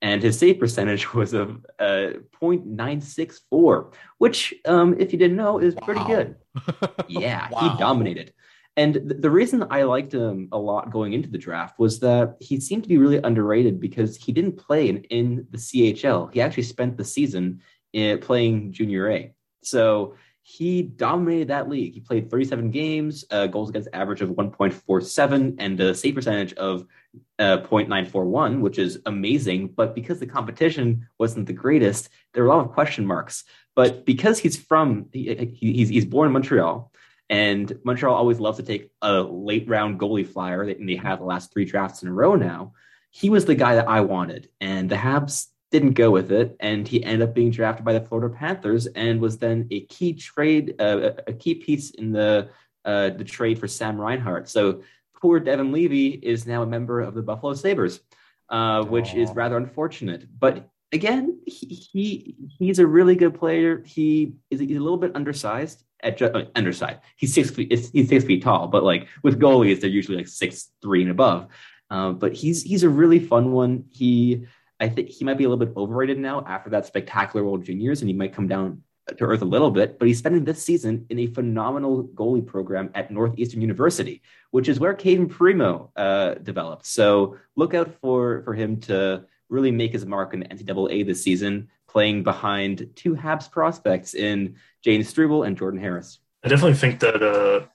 [0.02, 5.74] and his save percentage was of uh, 0.964, which, um, if you didn't know, is
[5.74, 5.84] wow.
[5.84, 6.36] pretty good.
[7.08, 7.61] Yeah, wow.
[7.61, 8.32] he dominated.
[8.76, 12.36] And th- the reason I liked him a lot going into the draft was that
[12.40, 16.32] he seemed to be really underrated because he didn't play in, in the CHL.
[16.32, 17.61] He actually spent the season
[17.92, 19.34] in, playing Junior A.
[19.62, 20.14] So
[20.51, 21.94] he dominated that league.
[21.94, 26.86] He played 37 games, uh, goals against average of 1.47, and a save percentage of
[27.38, 29.68] uh, 0.941, which is amazing.
[29.68, 33.44] But because the competition wasn't the greatest, there were a lot of question marks.
[33.76, 36.90] But because he's from, he, he's, he's born in Montreal,
[37.28, 41.26] and Montreal always loves to take a late round goalie flyer, and they have the
[41.26, 42.72] last three drafts in a row now.
[43.11, 46.86] He was the guy that I wanted, and the Habs didn't go with it, and
[46.86, 50.74] he ended up being drafted by the Florida Panthers, and was then a key trade,
[50.80, 52.48] uh, a key piece in the
[52.84, 54.48] uh, the trade for Sam Reinhart.
[54.48, 54.82] So
[55.20, 58.00] poor Devon Levi is now a member of the Buffalo Sabres,
[58.48, 60.26] uh, which is rather unfortunate.
[60.38, 63.82] But again, he, he, he's a really good player.
[63.86, 67.00] He is he's a little bit undersized at ju- uh, underside.
[67.16, 67.70] He's six feet.
[67.70, 71.48] He's six feet tall, but like with goalies, they're usually like six three and above.
[71.90, 73.84] Uh, but he's he's a really fun one.
[73.90, 74.46] He
[74.81, 78.01] I think he might be a little bit overrated now after that spectacular World Juniors,
[78.01, 78.83] and he might come down
[79.16, 79.99] to earth a little bit.
[79.99, 84.81] But he's spending this season in a phenomenal goalie program at Northeastern University, which is
[84.81, 86.87] where Cayden Primeau uh, developed.
[86.87, 91.22] So look out for for him to really make his mark in the NCAA this
[91.22, 96.20] season, playing behind two Habs prospects in Jayden Struble and Jordan Harris.
[96.43, 97.66] I definitely think that uh,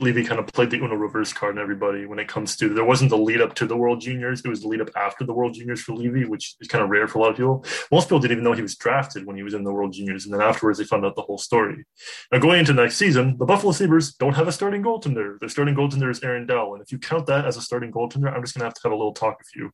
[0.00, 2.84] Levi kind of played the Uno reverse card on everybody when it comes to there
[2.84, 4.42] wasn't the lead up to the World Juniors.
[4.44, 6.90] It was the lead up after the World Juniors for Levi, which is kind of
[6.90, 7.64] rare for a lot of people.
[7.90, 10.24] Most people didn't even know he was drafted when he was in the World Juniors,
[10.24, 11.84] and then afterwards they found out the whole story.
[12.32, 15.38] Now going into next season, the Buffalo Sabres don't have a starting goaltender.
[15.40, 18.32] Their starting goaltender is Aaron Dell, and if you count that as a starting goaltender,
[18.34, 19.70] I'm just gonna have to have a little talk with you.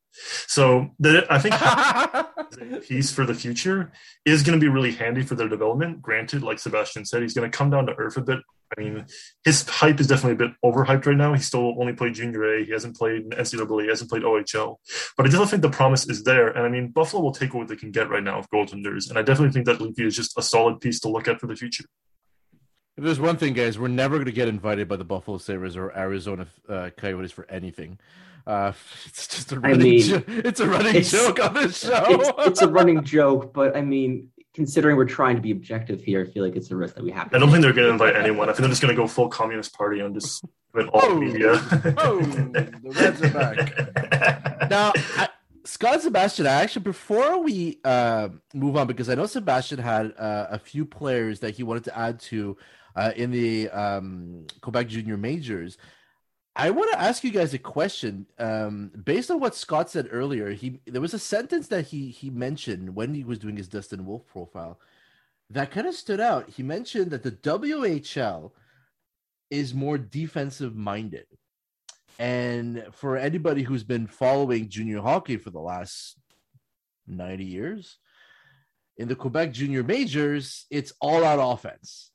[0.46, 3.92] So the, I think a piece for the future
[4.24, 6.02] is going to be really handy for their development.
[6.02, 8.40] Granted, like Sebastian said, he's going to come down to earth a bit
[8.76, 9.06] I mean,
[9.44, 11.34] his hype is definitely a bit overhyped right now.
[11.34, 12.64] He still only played junior A.
[12.64, 13.82] He hasn't played NCAA.
[13.82, 14.76] He hasn't played OHL.
[15.16, 16.48] But I definitely think the promise is there.
[16.48, 19.08] And I mean, Buffalo will take what they can get right now of goaltenders.
[19.08, 21.46] And I definitely think that Levi is just a solid piece to look at for
[21.46, 21.84] the future.
[22.96, 25.76] If there's one thing, guys, we're never going to get invited by the Buffalo Sabres
[25.76, 27.98] or Arizona uh, Coyotes for anything.
[28.46, 28.72] Uh,
[29.06, 32.04] it's just a running, I mean, jo- it's a running it's, joke on this show.
[32.08, 36.26] it's, it's, a running joke, but I mean, considering we're trying to be objective here,
[36.26, 37.32] I feel like it's a risk that we have.
[37.34, 38.48] I don't think they're going to invite anyone.
[38.48, 41.18] I think they're just going to go full communist party and just with all oh,
[41.18, 41.52] media.
[41.98, 44.70] oh, the Reds are back.
[44.70, 45.28] now, I,
[45.64, 50.46] Scott Sebastian, I actually before we uh, move on, because I know Sebastian had uh,
[50.50, 52.56] a few players that he wanted to add to
[52.96, 55.78] uh, in the um, Quebec Junior Majors.
[56.56, 58.26] I want to ask you guys a question.
[58.38, 62.30] Um, based on what Scott said earlier, he there was a sentence that he he
[62.30, 64.78] mentioned when he was doing his Dustin Wolf profile
[65.50, 66.48] that kind of stood out.
[66.48, 68.52] He mentioned that the WHL
[69.50, 71.26] is more defensive minded.
[72.18, 76.16] And for anybody who's been following junior hockey for the last
[77.08, 77.98] 90 years,
[78.96, 82.09] in the Quebec junior majors, it's all out offense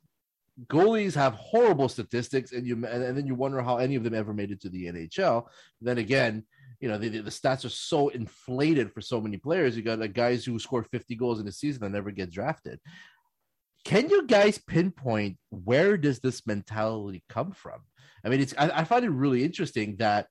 [0.68, 4.34] goalies have horrible statistics, and you and then you wonder how any of them ever
[4.34, 5.48] made it to the NHL.
[5.82, 6.44] Then again,
[6.80, 9.76] you know the, the stats are so inflated for so many players.
[9.76, 12.80] You got like guys who score 50 goals in a season and never get drafted.
[13.84, 17.82] Can you guys pinpoint where does this mentality come from?
[18.24, 20.28] I mean, it's I, I find it really interesting that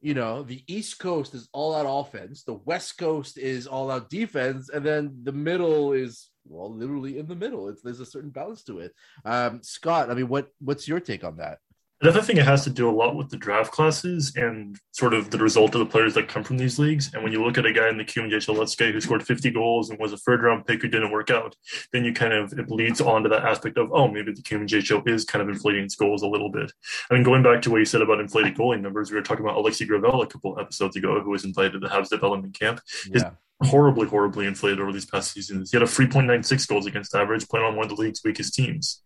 [0.00, 4.10] you know the East Coast is all out offense, the West Coast is all out
[4.10, 7.68] defense, and then the middle is well, literally in the middle.
[7.68, 8.94] It's there's a certain balance to it.
[9.24, 11.58] Um, Scott, I mean, what what's your take on that?
[12.02, 15.30] Another thing it has to do a lot with the draft classes and sort of
[15.30, 17.10] the result of the players that come from these leagues.
[17.14, 19.50] And when you look at a guy in the QMJHL, let's say who scored 50
[19.50, 21.56] goals and was a third round pick who didn't work out,
[21.94, 25.08] then you kind of it leads on to that aspect of oh maybe the QMJHL
[25.08, 26.70] is kind of inflating its goals a little bit.
[27.10, 29.46] I mean, going back to what you said about inflated goalie numbers, we were talking
[29.46, 32.82] about Alexis Gravel a couple episodes ago, who was invited to the Habs development camp.
[33.10, 33.30] His yeah
[33.62, 35.70] horribly, horribly inflated over these past seasons.
[35.70, 39.02] He had a 3.96 goals against average, playing on one of the league's weakest teams.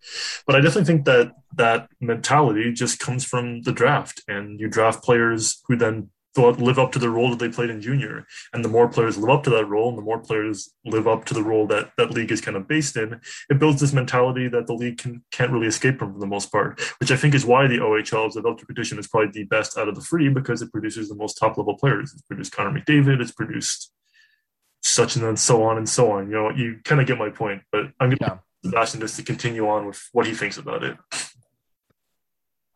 [0.47, 5.05] But I definitely think that that mentality just comes from the draft, and you draft
[5.05, 8.27] players who then live up to the role that they played in junior.
[8.53, 11.25] And the more players live up to that role, and the more players live up
[11.27, 14.49] to the role that that league is kind of based in, it builds this mentality
[14.49, 16.81] that the league can, can't really escape from for the most part.
[16.99, 19.89] Which I think is why the OHL, as a competition, is probably the best out
[19.89, 22.13] of the three because it produces the most top level players.
[22.13, 23.21] It's produced Connor McDavid.
[23.21, 23.93] It's produced
[24.91, 26.27] such and then so on and so on.
[26.27, 27.63] You know, you kind of get my point.
[27.73, 28.39] But I'm going to yeah.
[28.65, 30.97] Sebastian just to continue on with what he thinks about it.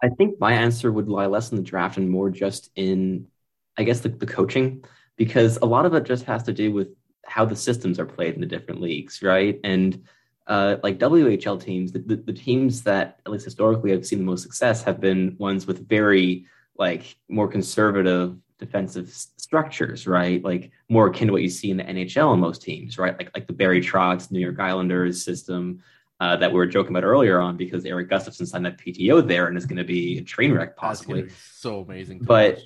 [0.02, 3.28] I think my answer would lie less in the draft and more just in
[3.76, 4.84] I guess the, the coaching
[5.16, 6.88] because a lot of it just has to do with
[7.26, 9.58] how the systems are played in the different leagues, right?
[9.64, 10.04] And
[10.46, 14.24] uh, like WHL teams, the, the, the, teams that at least historically have seen the
[14.26, 16.44] most success have been ones with very
[16.76, 20.42] like more conservative defensive structures, right?
[20.44, 23.16] Like more akin to what you see in the NHL in most teams, right?
[23.16, 25.82] Like like the Barry Trotz, New York Islanders system
[26.20, 29.48] uh, that we were joking about earlier on because Erik Gustafsson signed that PTO there
[29.48, 31.28] and is going to be a train wreck possibly.
[31.52, 32.54] So amazing, but.
[32.54, 32.64] Watch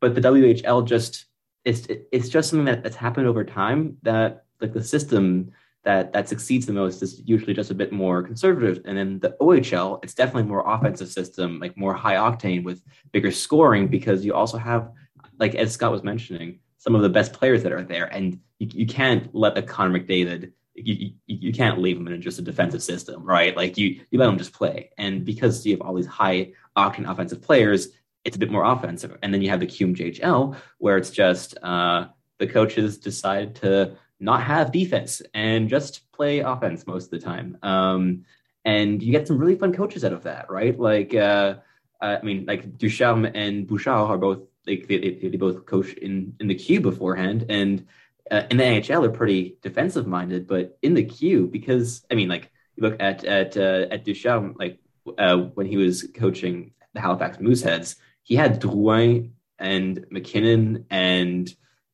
[0.00, 1.26] but the WHL just
[1.64, 5.52] it's it's just something that, that's happened over time that like the system
[5.84, 9.36] that that succeeds the most is usually just a bit more conservative and then the
[9.40, 14.34] OHL it's definitely more offensive system like more high octane with bigger scoring because you
[14.34, 14.90] also have
[15.38, 18.68] like as Scott was mentioning some of the best players that are there and you,
[18.72, 22.42] you can't let a Connor McDavid you, you, you can't leave him in just a
[22.42, 23.56] defensive system, right?
[23.56, 24.90] Like you, you let him just play.
[24.98, 27.88] And because you have all these high octane offensive players,
[28.24, 29.16] it's a bit more offensive.
[29.22, 32.06] And then you have the QMJHL where it's just uh,
[32.38, 37.56] the coaches decide to not have defense and just play offense most of the time.
[37.62, 38.24] Um,
[38.64, 40.78] and you get some really fun coaches out of that, right?
[40.78, 41.56] Like, uh,
[42.00, 46.34] I mean, like Ducharme and Bouchard are both like they, they, they both coach in
[46.40, 47.86] in the Q beforehand, and
[48.30, 50.46] uh, in the NHL are pretty defensive minded.
[50.46, 54.56] But in the Q, because I mean, like you look at at uh, at Ducharme,
[54.58, 54.78] like
[55.18, 61.52] uh, when he was coaching the Halifax Mooseheads, he had Drouin and MacKinnon and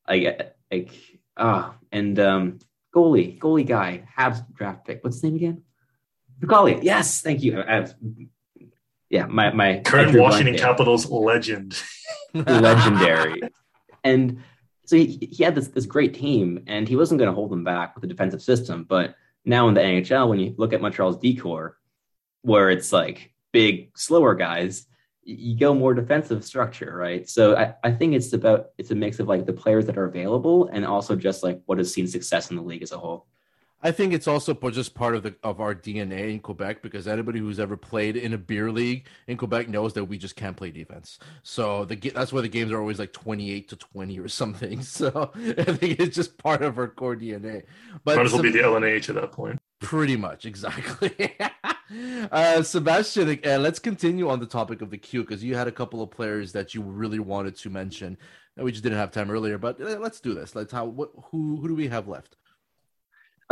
[0.08, 0.90] like like
[1.36, 2.58] ah and um
[2.94, 5.02] goalie goalie guy Habs draft pick.
[5.04, 5.62] What's his name again?
[6.40, 6.82] Fucale.
[6.82, 7.62] Yes, thank you.
[7.62, 7.94] I have,
[9.12, 11.80] yeah, my my current Washington Capitals legend,
[12.34, 13.42] legendary,
[14.02, 14.42] and
[14.86, 17.62] so he, he had this this great team, and he wasn't going to hold them
[17.62, 18.84] back with the defensive system.
[18.88, 21.76] But now in the NHL, when you look at Montreal's decor,
[22.40, 24.86] where it's like big, slower guys,
[25.24, 27.28] you go more defensive structure, right?
[27.28, 30.06] So I, I think it's about it's a mix of like the players that are
[30.06, 33.26] available and also just like what has seen success in the league as a whole.
[33.82, 37.40] I think it's also just part of the of our DNA in Quebec because anybody
[37.40, 40.70] who's ever played in a beer league in Quebec knows that we just can't play
[40.70, 41.18] defense.
[41.42, 44.82] So the that's why the games are always like twenty eight to twenty or something.
[44.82, 47.64] So I think it's just part of our core DNA.
[48.04, 49.60] But might as well be the LNH at that point.
[49.80, 51.36] Pretty much, exactly.
[52.30, 55.72] uh, Sebastian, uh, let's continue on the topic of the Q because you had a
[55.72, 58.16] couple of players that you really wanted to mention.
[58.56, 60.54] That we just didn't have time earlier, but uh, let's do this.
[60.54, 62.36] Let's how what who who do we have left?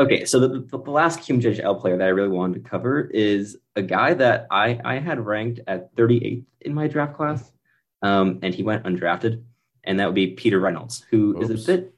[0.01, 3.59] Okay, so the, the, the last QMJHL player that I really wanted to cover is
[3.77, 7.53] a guy that I I had ranked at 38th in my draft class,
[8.01, 9.43] um, and he went undrafted,
[9.85, 11.51] and that would be Peter Reynolds, who Oops.
[11.51, 11.95] is a bit.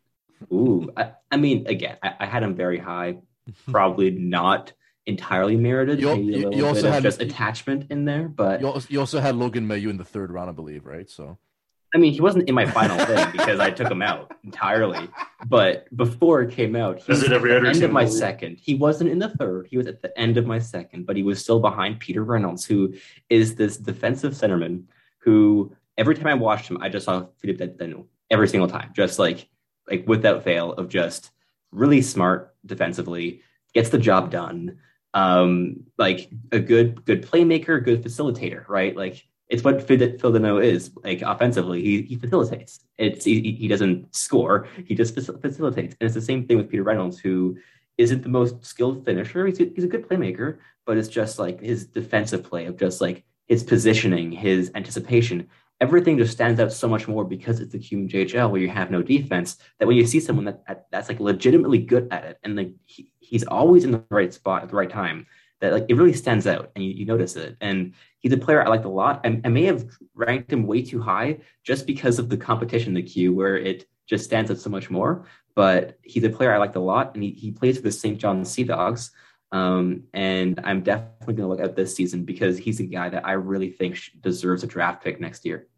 [0.53, 3.19] Ooh, I, I mean, again, I, I had him very high
[3.71, 4.73] probably not
[5.07, 6.01] entirely merited.
[6.01, 8.99] You, Maybe a little you also had just attachment in there, but you also, you
[8.99, 11.09] also had Logan Mailloux in the third round, I believe, right?
[11.09, 11.39] So.
[11.95, 15.09] I mean, he wasn't in my final thing because I took him out entirely.
[15.47, 18.17] But before it came out, he was at the end of my movie?
[18.17, 18.59] second.
[18.59, 19.67] He wasn't in the third.
[19.71, 22.65] He was at the end of my second, but he was still behind Peter Reynolds,
[22.65, 22.95] who
[23.29, 24.85] is this defensive centerman
[25.19, 29.19] who every time I watched him, I just saw Philippe Danault every single time, just
[29.19, 29.49] like
[29.89, 31.31] like without fail of just
[31.71, 33.43] really smart defensively,
[33.75, 34.79] gets the job done.
[35.15, 38.97] Um, like a good good playmaker, good facilitator, right?
[38.97, 41.83] Like it's what Phil Danault is like offensively.
[41.83, 42.81] He, he facilitates.
[42.97, 44.67] It's he, he doesn't score.
[44.87, 45.95] He just facilitates.
[46.01, 47.59] And it's the same thing with Peter Reynolds, who
[47.99, 49.47] isn't the most skilled finisher.
[49.47, 53.03] He's a, he's a good playmaker, but it's just like his defensive play of just
[53.03, 55.49] like his positioning, his anticipation
[55.83, 59.03] everything just stands out so much more because it's the QMJHL where you have no
[59.03, 59.57] defense.
[59.81, 63.13] That when you see someone that that's like legitimately good at it, and like he,
[63.19, 65.27] he's always in the right spot at the right time,
[65.63, 67.57] that like it really stands out, and you, you notice it.
[67.61, 69.21] And he's a player I liked a lot.
[69.25, 73.03] I, I may have ranked him way too high just because of the competition the
[73.03, 75.25] Q, where it just stands out so much more.
[75.55, 78.19] But he's a player I liked a lot, and he, he plays for the St.
[78.19, 79.13] John Sea Dogs.
[79.53, 83.25] Um, and I'm definitely going to look at this season because he's a guy that
[83.25, 85.69] I really think deserves a draft pick next year.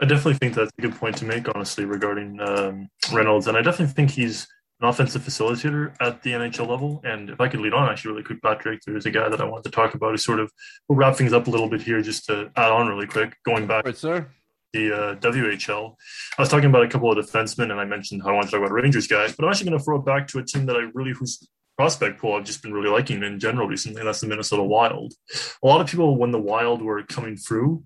[0.00, 3.62] I definitely think that's a good point to make, honestly, regarding um, Reynolds, and I
[3.62, 4.48] definitely think he's
[4.80, 7.00] an offensive facilitator at the NHL level.
[7.04, 9.44] And if I could lead on, actually, really quick, Patrick, there's a guy that I
[9.44, 10.50] wanted to talk about who sort of
[10.88, 13.66] we'll wrap things up a little bit here, just to add on really quick, going
[13.66, 13.84] back.
[13.84, 14.28] Right, sir.
[14.72, 15.96] The uh, WHL.
[16.38, 18.52] I was talking about a couple of defensemen, and I mentioned how I want to
[18.52, 20.66] talk about Rangers guys, but I'm actually going to throw it back to a team
[20.66, 24.00] that I really whose prospect pool I've just been really liking in general recently.
[24.00, 25.14] And that's the Minnesota Wild.
[25.62, 27.82] A lot of people, when the Wild were coming through,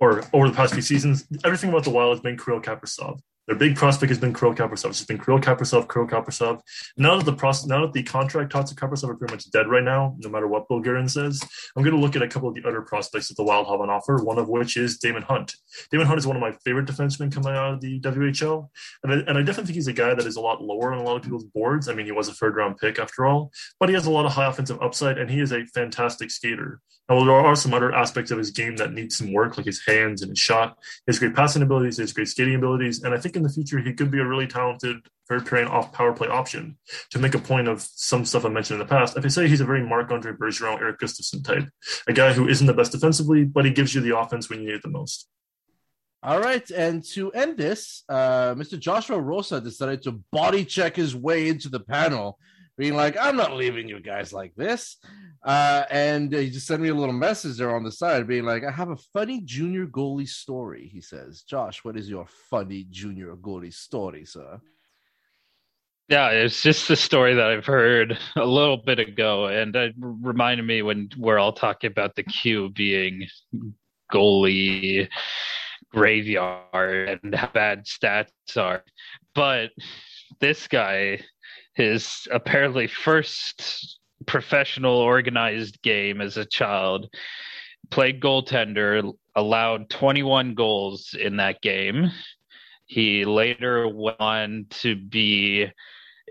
[0.00, 3.20] or over the past few seasons, everything about the Wild has been Kirill Kaprizov.
[3.46, 4.90] Their big prospect has been Kirill Kaprizov.
[4.90, 6.60] It's been Kirill Kaprizov, Kirill Kaprizov.
[6.96, 9.68] Now that the process, now that the contract talks of Kaprizov are pretty much dead
[9.68, 11.42] right now, no matter what Bill Guerin says,
[11.76, 13.80] I'm going to look at a couple of the other prospects that the Wild have
[13.80, 14.22] on offer.
[14.24, 15.54] One of which is Daemon Hunt.
[15.90, 18.68] Daemon Hunt is one of my favorite defensemen coming out of the WHL,
[19.02, 20.98] and I, and I definitely think he's a guy that is a lot lower on
[20.98, 21.88] a lot of people's boards.
[21.88, 24.24] I mean, he was a third round pick after all, but he has a lot
[24.24, 26.80] of high offensive upside, and he is a fantastic skater.
[27.08, 29.84] Now, there are some other aspects of his game that need some work, like his
[29.86, 30.78] hands and his shot.
[31.06, 33.92] Has great passing abilities, has great skating abilities, and I think in the future he
[33.92, 36.76] could be a really talented third pairing off power play option.
[37.10, 39.48] To make a point of some stuff I mentioned in the past, if I say
[39.48, 41.68] he's a very Marc Andre Bergeron, Erik Gustafsson type,
[42.06, 44.66] a guy who isn't the best defensively, but he gives you the offense when you
[44.66, 45.28] need it the most.
[46.22, 48.78] All right, and to end this, uh, Mr.
[48.78, 52.38] Joshua Rosa decided to body check his way into the panel,
[52.76, 54.96] being like, "I'm not leaving you guys like this,"
[55.44, 58.64] uh, and he just sent me a little message there on the side, being like,
[58.64, 63.34] "I have a funny junior goalie story." He says, "Josh, what is your funny junior
[63.36, 64.60] goalie story, sir?"
[66.08, 70.66] Yeah, it's just the story that I've heard a little bit ago, and it reminded
[70.66, 73.26] me when we're all talking about the Q being
[74.12, 75.08] goalie
[75.90, 78.84] graveyard and how bad stats are.
[79.34, 79.70] But
[80.40, 81.20] this guy,
[81.74, 87.08] his apparently first professional organized game as a child,
[87.90, 92.10] played goaltender, allowed 21 goals in that game.
[92.86, 95.70] He later went on to be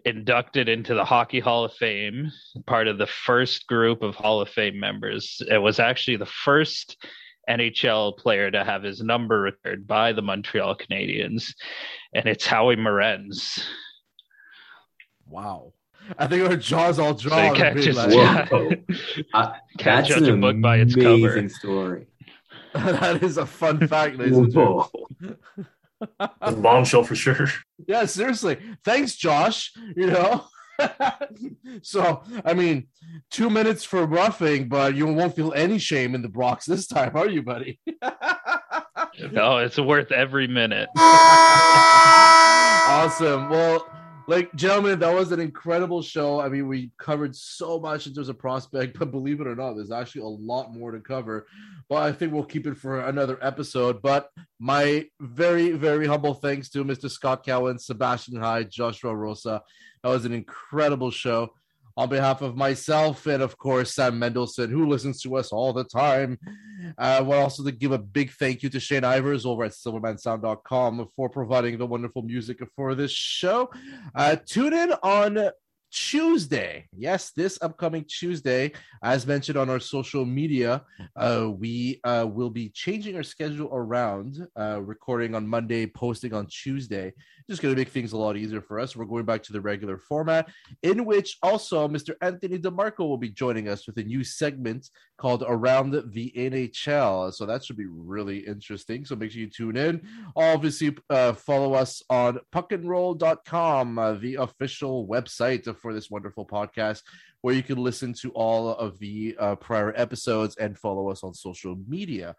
[0.05, 2.31] inducted into the Hockey Hall of Fame,
[2.65, 5.41] part of the first group of Hall of Fame members.
[5.49, 6.97] It was actually the first
[7.49, 11.53] NHL player to have his number retired by the Montreal Canadiens,
[12.13, 13.61] and it's Howie Morenz.
[15.33, 15.73] Wow.
[16.19, 17.57] I think our jaws all So dropped.
[17.57, 18.69] you can't just Whoa.
[19.33, 21.09] Uh, Can't judge an a book by its cover.
[21.15, 22.05] amazing story.
[22.73, 24.89] that is a fun fact, ladies and gentlemen.
[26.41, 27.47] A bombshell for sure.
[27.87, 28.59] Yeah, seriously.
[28.85, 29.71] Thanks, Josh.
[29.95, 30.45] You know.
[31.81, 32.87] so I mean,
[33.31, 37.15] two minutes for roughing, but you won't feel any shame in the Bronx this time,
[37.15, 37.79] are you, buddy?
[39.31, 40.87] No, it's worth every minute.
[42.87, 43.49] awesome.
[43.49, 43.85] Well,
[44.27, 46.39] like gentlemen, that was an incredible show.
[46.39, 49.73] I mean, we covered so much in terms of prospect, but believe it or not,
[49.73, 51.47] there's actually a lot more to cover.
[51.89, 54.01] But I think we'll keep it for another episode.
[54.01, 57.09] But my very, very humble thanks to Mr.
[57.09, 59.61] Scott Cowan, Sebastian Hyde, Joshua Rosa.
[60.03, 61.53] That was an incredible show.
[61.95, 65.83] On behalf of myself and of course Sam Mendelson, who listens to us all the
[65.83, 66.39] time,
[66.97, 71.09] I want also to give a big thank you to Shane Ivers over at silvermansound.com
[71.15, 73.69] for providing the wonderful music for this show.
[74.15, 75.51] Uh, tune in on
[75.93, 76.87] Tuesday.
[76.97, 78.71] Yes, this upcoming Tuesday,
[79.03, 80.83] as mentioned on our social media,
[81.15, 86.47] uh, we uh, will be changing our schedule around, uh, recording on Monday, posting on
[86.47, 87.13] Tuesday.
[87.49, 88.95] Just going to make things a lot easier for us.
[88.95, 90.49] We're going back to the regular format,
[90.81, 92.15] in which also Mr.
[92.21, 97.33] Anthony DeMarco will be joining us with a new segment called Around the NHL.
[97.33, 99.05] So that should be really interesting.
[99.05, 100.07] So make sure you tune in.
[100.35, 107.03] Obviously, uh, follow us on puckandroll.com, uh, the official website for this wonderful podcast,
[107.41, 111.33] where you can listen to all of the uh, prior episodes and follow us on
[111.33, 112.35] social media.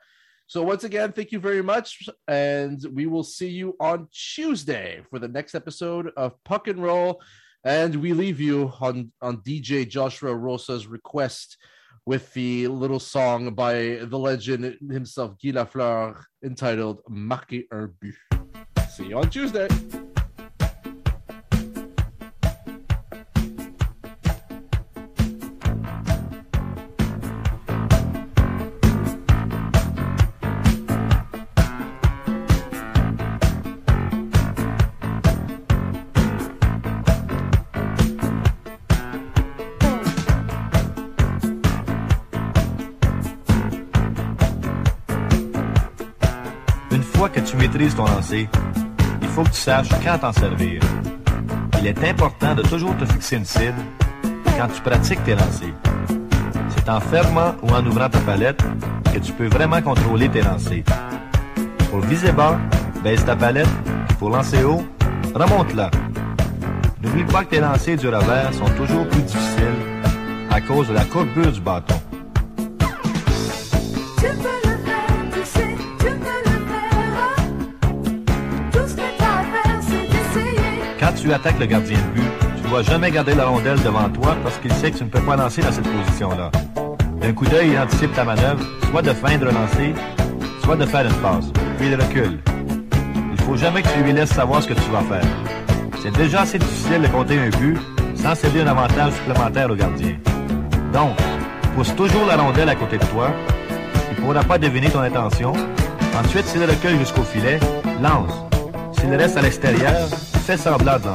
[0.46, 5.18] So once again, thank you very much, and we will see you on Tuesday for
[5.18, 7.22] the next episode of Puck and Roll.
[7.64, 11.56] And we leave you on on DJ Joshua Rosa's request
[12.06, 18.90] with the little song by the legend himself, Guy Lafleur, entitled Marquer un but.
[18.90, 19.68] See you on Tuesday.
[47.58, 48.48] Tu ton lancer,
[49.22, 50.80] il faut que tu saches quand t'en servir.
[51.80, 53.80] Il est important de toujours te fixer une cible
[54.58, 55.74] quand tu pratiques tes lancers.
[56.68, 58.62] C'est en fermant ou en ouvrant ta palette
[59.12, 60.84] que tu peux vraiment contrôler tes lancers.
[61.90, 62.58] Pour viser bas,
[63.02, 63.68] Baisse ta palette,
[64.18, 64.82] pour lancer haut,
[65.34, 65.90] remonte-la.
[67.02, 69.84] N'oublie pas que tes lancers du revers sont toujours plus difficiles
[70.50, 71.94] à cause de la courbure du bâton.
[81.24, 84.36] Tu attaques le gardien de but, tu ne dois jamais garder la rondelle devant toi
[84.42, 86.50] parce qu'il sait que tu ne peux pas lancer dans cette position-là.
[87.18, 89.94] D'un coup d'œil, il anticipe ta manœuvre, soit de feindre lancer,
[90.62, 91.46] soit de faire une passe,
[91.78, 92.40] puis il recule.
[93.32, 95.26] Il faut jamais que tu lui laisses savoir ce que tu vas faire.
[96.02, 97.78] C'est déjà assez difficile de compter un but
[98.16, 100.16] sans céder un avantage supplémentaire au gardien.
[100.92, 101.16] Donc,
[101.74, 103.30] pousse toujours la rondelle à côté de toi.
[104.10, 105.54] Il ne pourra pas deviner ton intention.
[106.22, 107.58] Ensuite, s'il recule jusqu'au filet,
[108.02, 108.44] lance.
[108.92, 110.06] S'il reste à l'extérieur,
[110.44, 111.08] fais semblant de.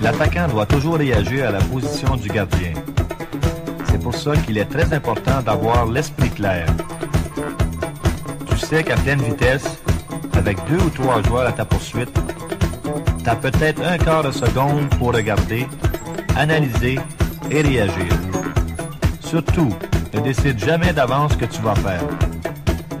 [0.00, 2.72] L'attaquant doit toujours réagir à la position du gardien.
[3.88, 6.66] C'est pour ça qu'il est très important d'avoir l'esprit clair.
[8.50, 9.64] Tu sais qu'à pleine vitesse,
[10.32, 12.12] avec deux ou trois joueurs à ta poursuite,
[13.22, 15.68] tu as peut-être un quart de seconde pour regarder,
[16.36, 16.98] analyser
[17.48, 18.12] et réagir.
[19.20, 19.72] Surtout,
[20.14, 22.02] ne décide jamais d'avance ce que tu vas faire.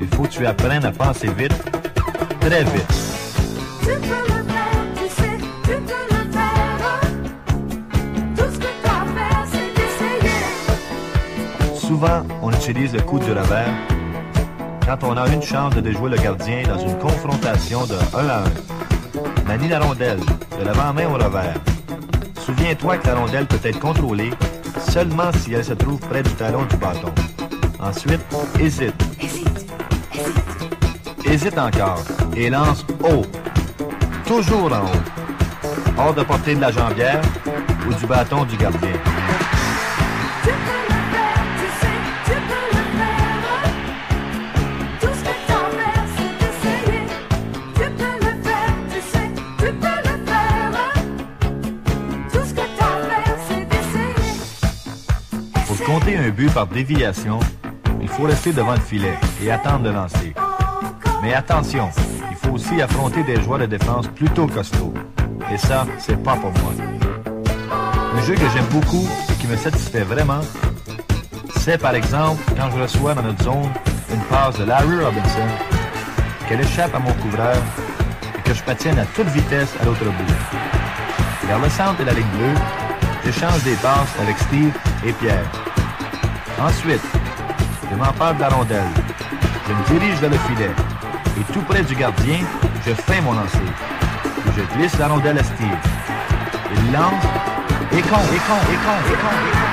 [0.00, 1.54] Il faut que tu apprennes à penser vite,
[2.40, 3.03] très vite.
[11.74, 13.72] Souvent, on utilise le coup du revers
[14.86, 18.40] quand on a une chance de déjouer le gardien dans une confrontation de 1 à
[18.40, 18.44] 1.
[19.46, 20.20] Manie la rondelle,
[20.58, 21.54] de l'avant-main au revers.
[22.40, 24.30] Souviens-toi que la rondelle peut être contrôlée
[24.90, 27.12] seulement si elle se trouve près du talon du bâton.
[27.80, 28.20] Ensuite,
[28.60, 28.94] hésite.
[31.24, 32.02] Hésite encore
[32.36, 33.24] et lance haut
[34.26, 37.20] toujours en haut, hors de portée de la jambière
[37.88, 38.92] ou du bâton du gardien.
[55.84, 57.38] compter un but par déviation,
[58.00, 60.34] il faut rester devant le filet et attendre de lancer.
[61.22, 61.90] Mais attention,
[62.64, 64.94] aussi affronter des joueurs de défense plutôt costauds.
[65.52, 66.72] Et ça, c'est pas pour moi.
[68.16, 70.40] Un jeu que j'aime beaucoup et qui me satisfait vraiment,
[71.56, 73.70] c'est par exemple quand je reçois dans notre zone
[74.12, 75.48] une passe de Larry Robinson,
[76.48, 77.56] qu'elle échappe à mon couvreur
[78.38, 81.46] et que je patienne à toute vitesse à l'autre bout.
[81.46, 82.60] Vers le centre et la ligne bleue,
[83.24, 84.72] j'échange des passes avec Steve
[85.04, 85.50] et Pierre.
[86.60, 87.04] Ensuite,
[87.90, 88.90] je m'empare de la rondelle.
[89.68, 90.93] Je me dirige vers le filet
[91.38, 92.38] et tout près du gardien,
[92.86, 93.58] je fais mon lancer.
[94.56, 95.78] Je glisse la rondelle à Steve.
[96.76, 97.12] Il lance
[97.92, 99.64] et con, et con, et con, et con.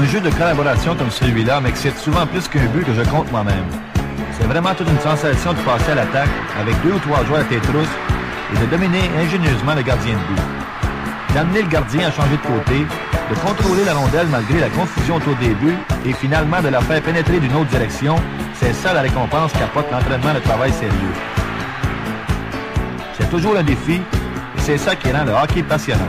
[0.00, 3.87] Un jeu de collaboration comme celui-là m'excite souvent plus qu'un but que je compte moi-même.
[4.48, 7.58] Vraiment toute une sensation de passer à l'attaque avec deux ou trois joueurs à tes
[7.58, 7.94] trousses
[8.54, 10.42] et de dominer ingénieusement le gardien de but.
[11.34, 12.86] D'amener le gardien à changer de côté,
[13.28, 15.76] de contrôler la rondelle malgré la confusion autour des buts
[16.06, 18.16] et finalement de la faire pénétrer d'une autre direction,
[18.54, 21.14] c'est ça la récompense qu'apporte l'entraînement de travail sérieux.
[23.18, 26.08] C'est toujours un défi et c'est ça qui rend le hockey passionnant.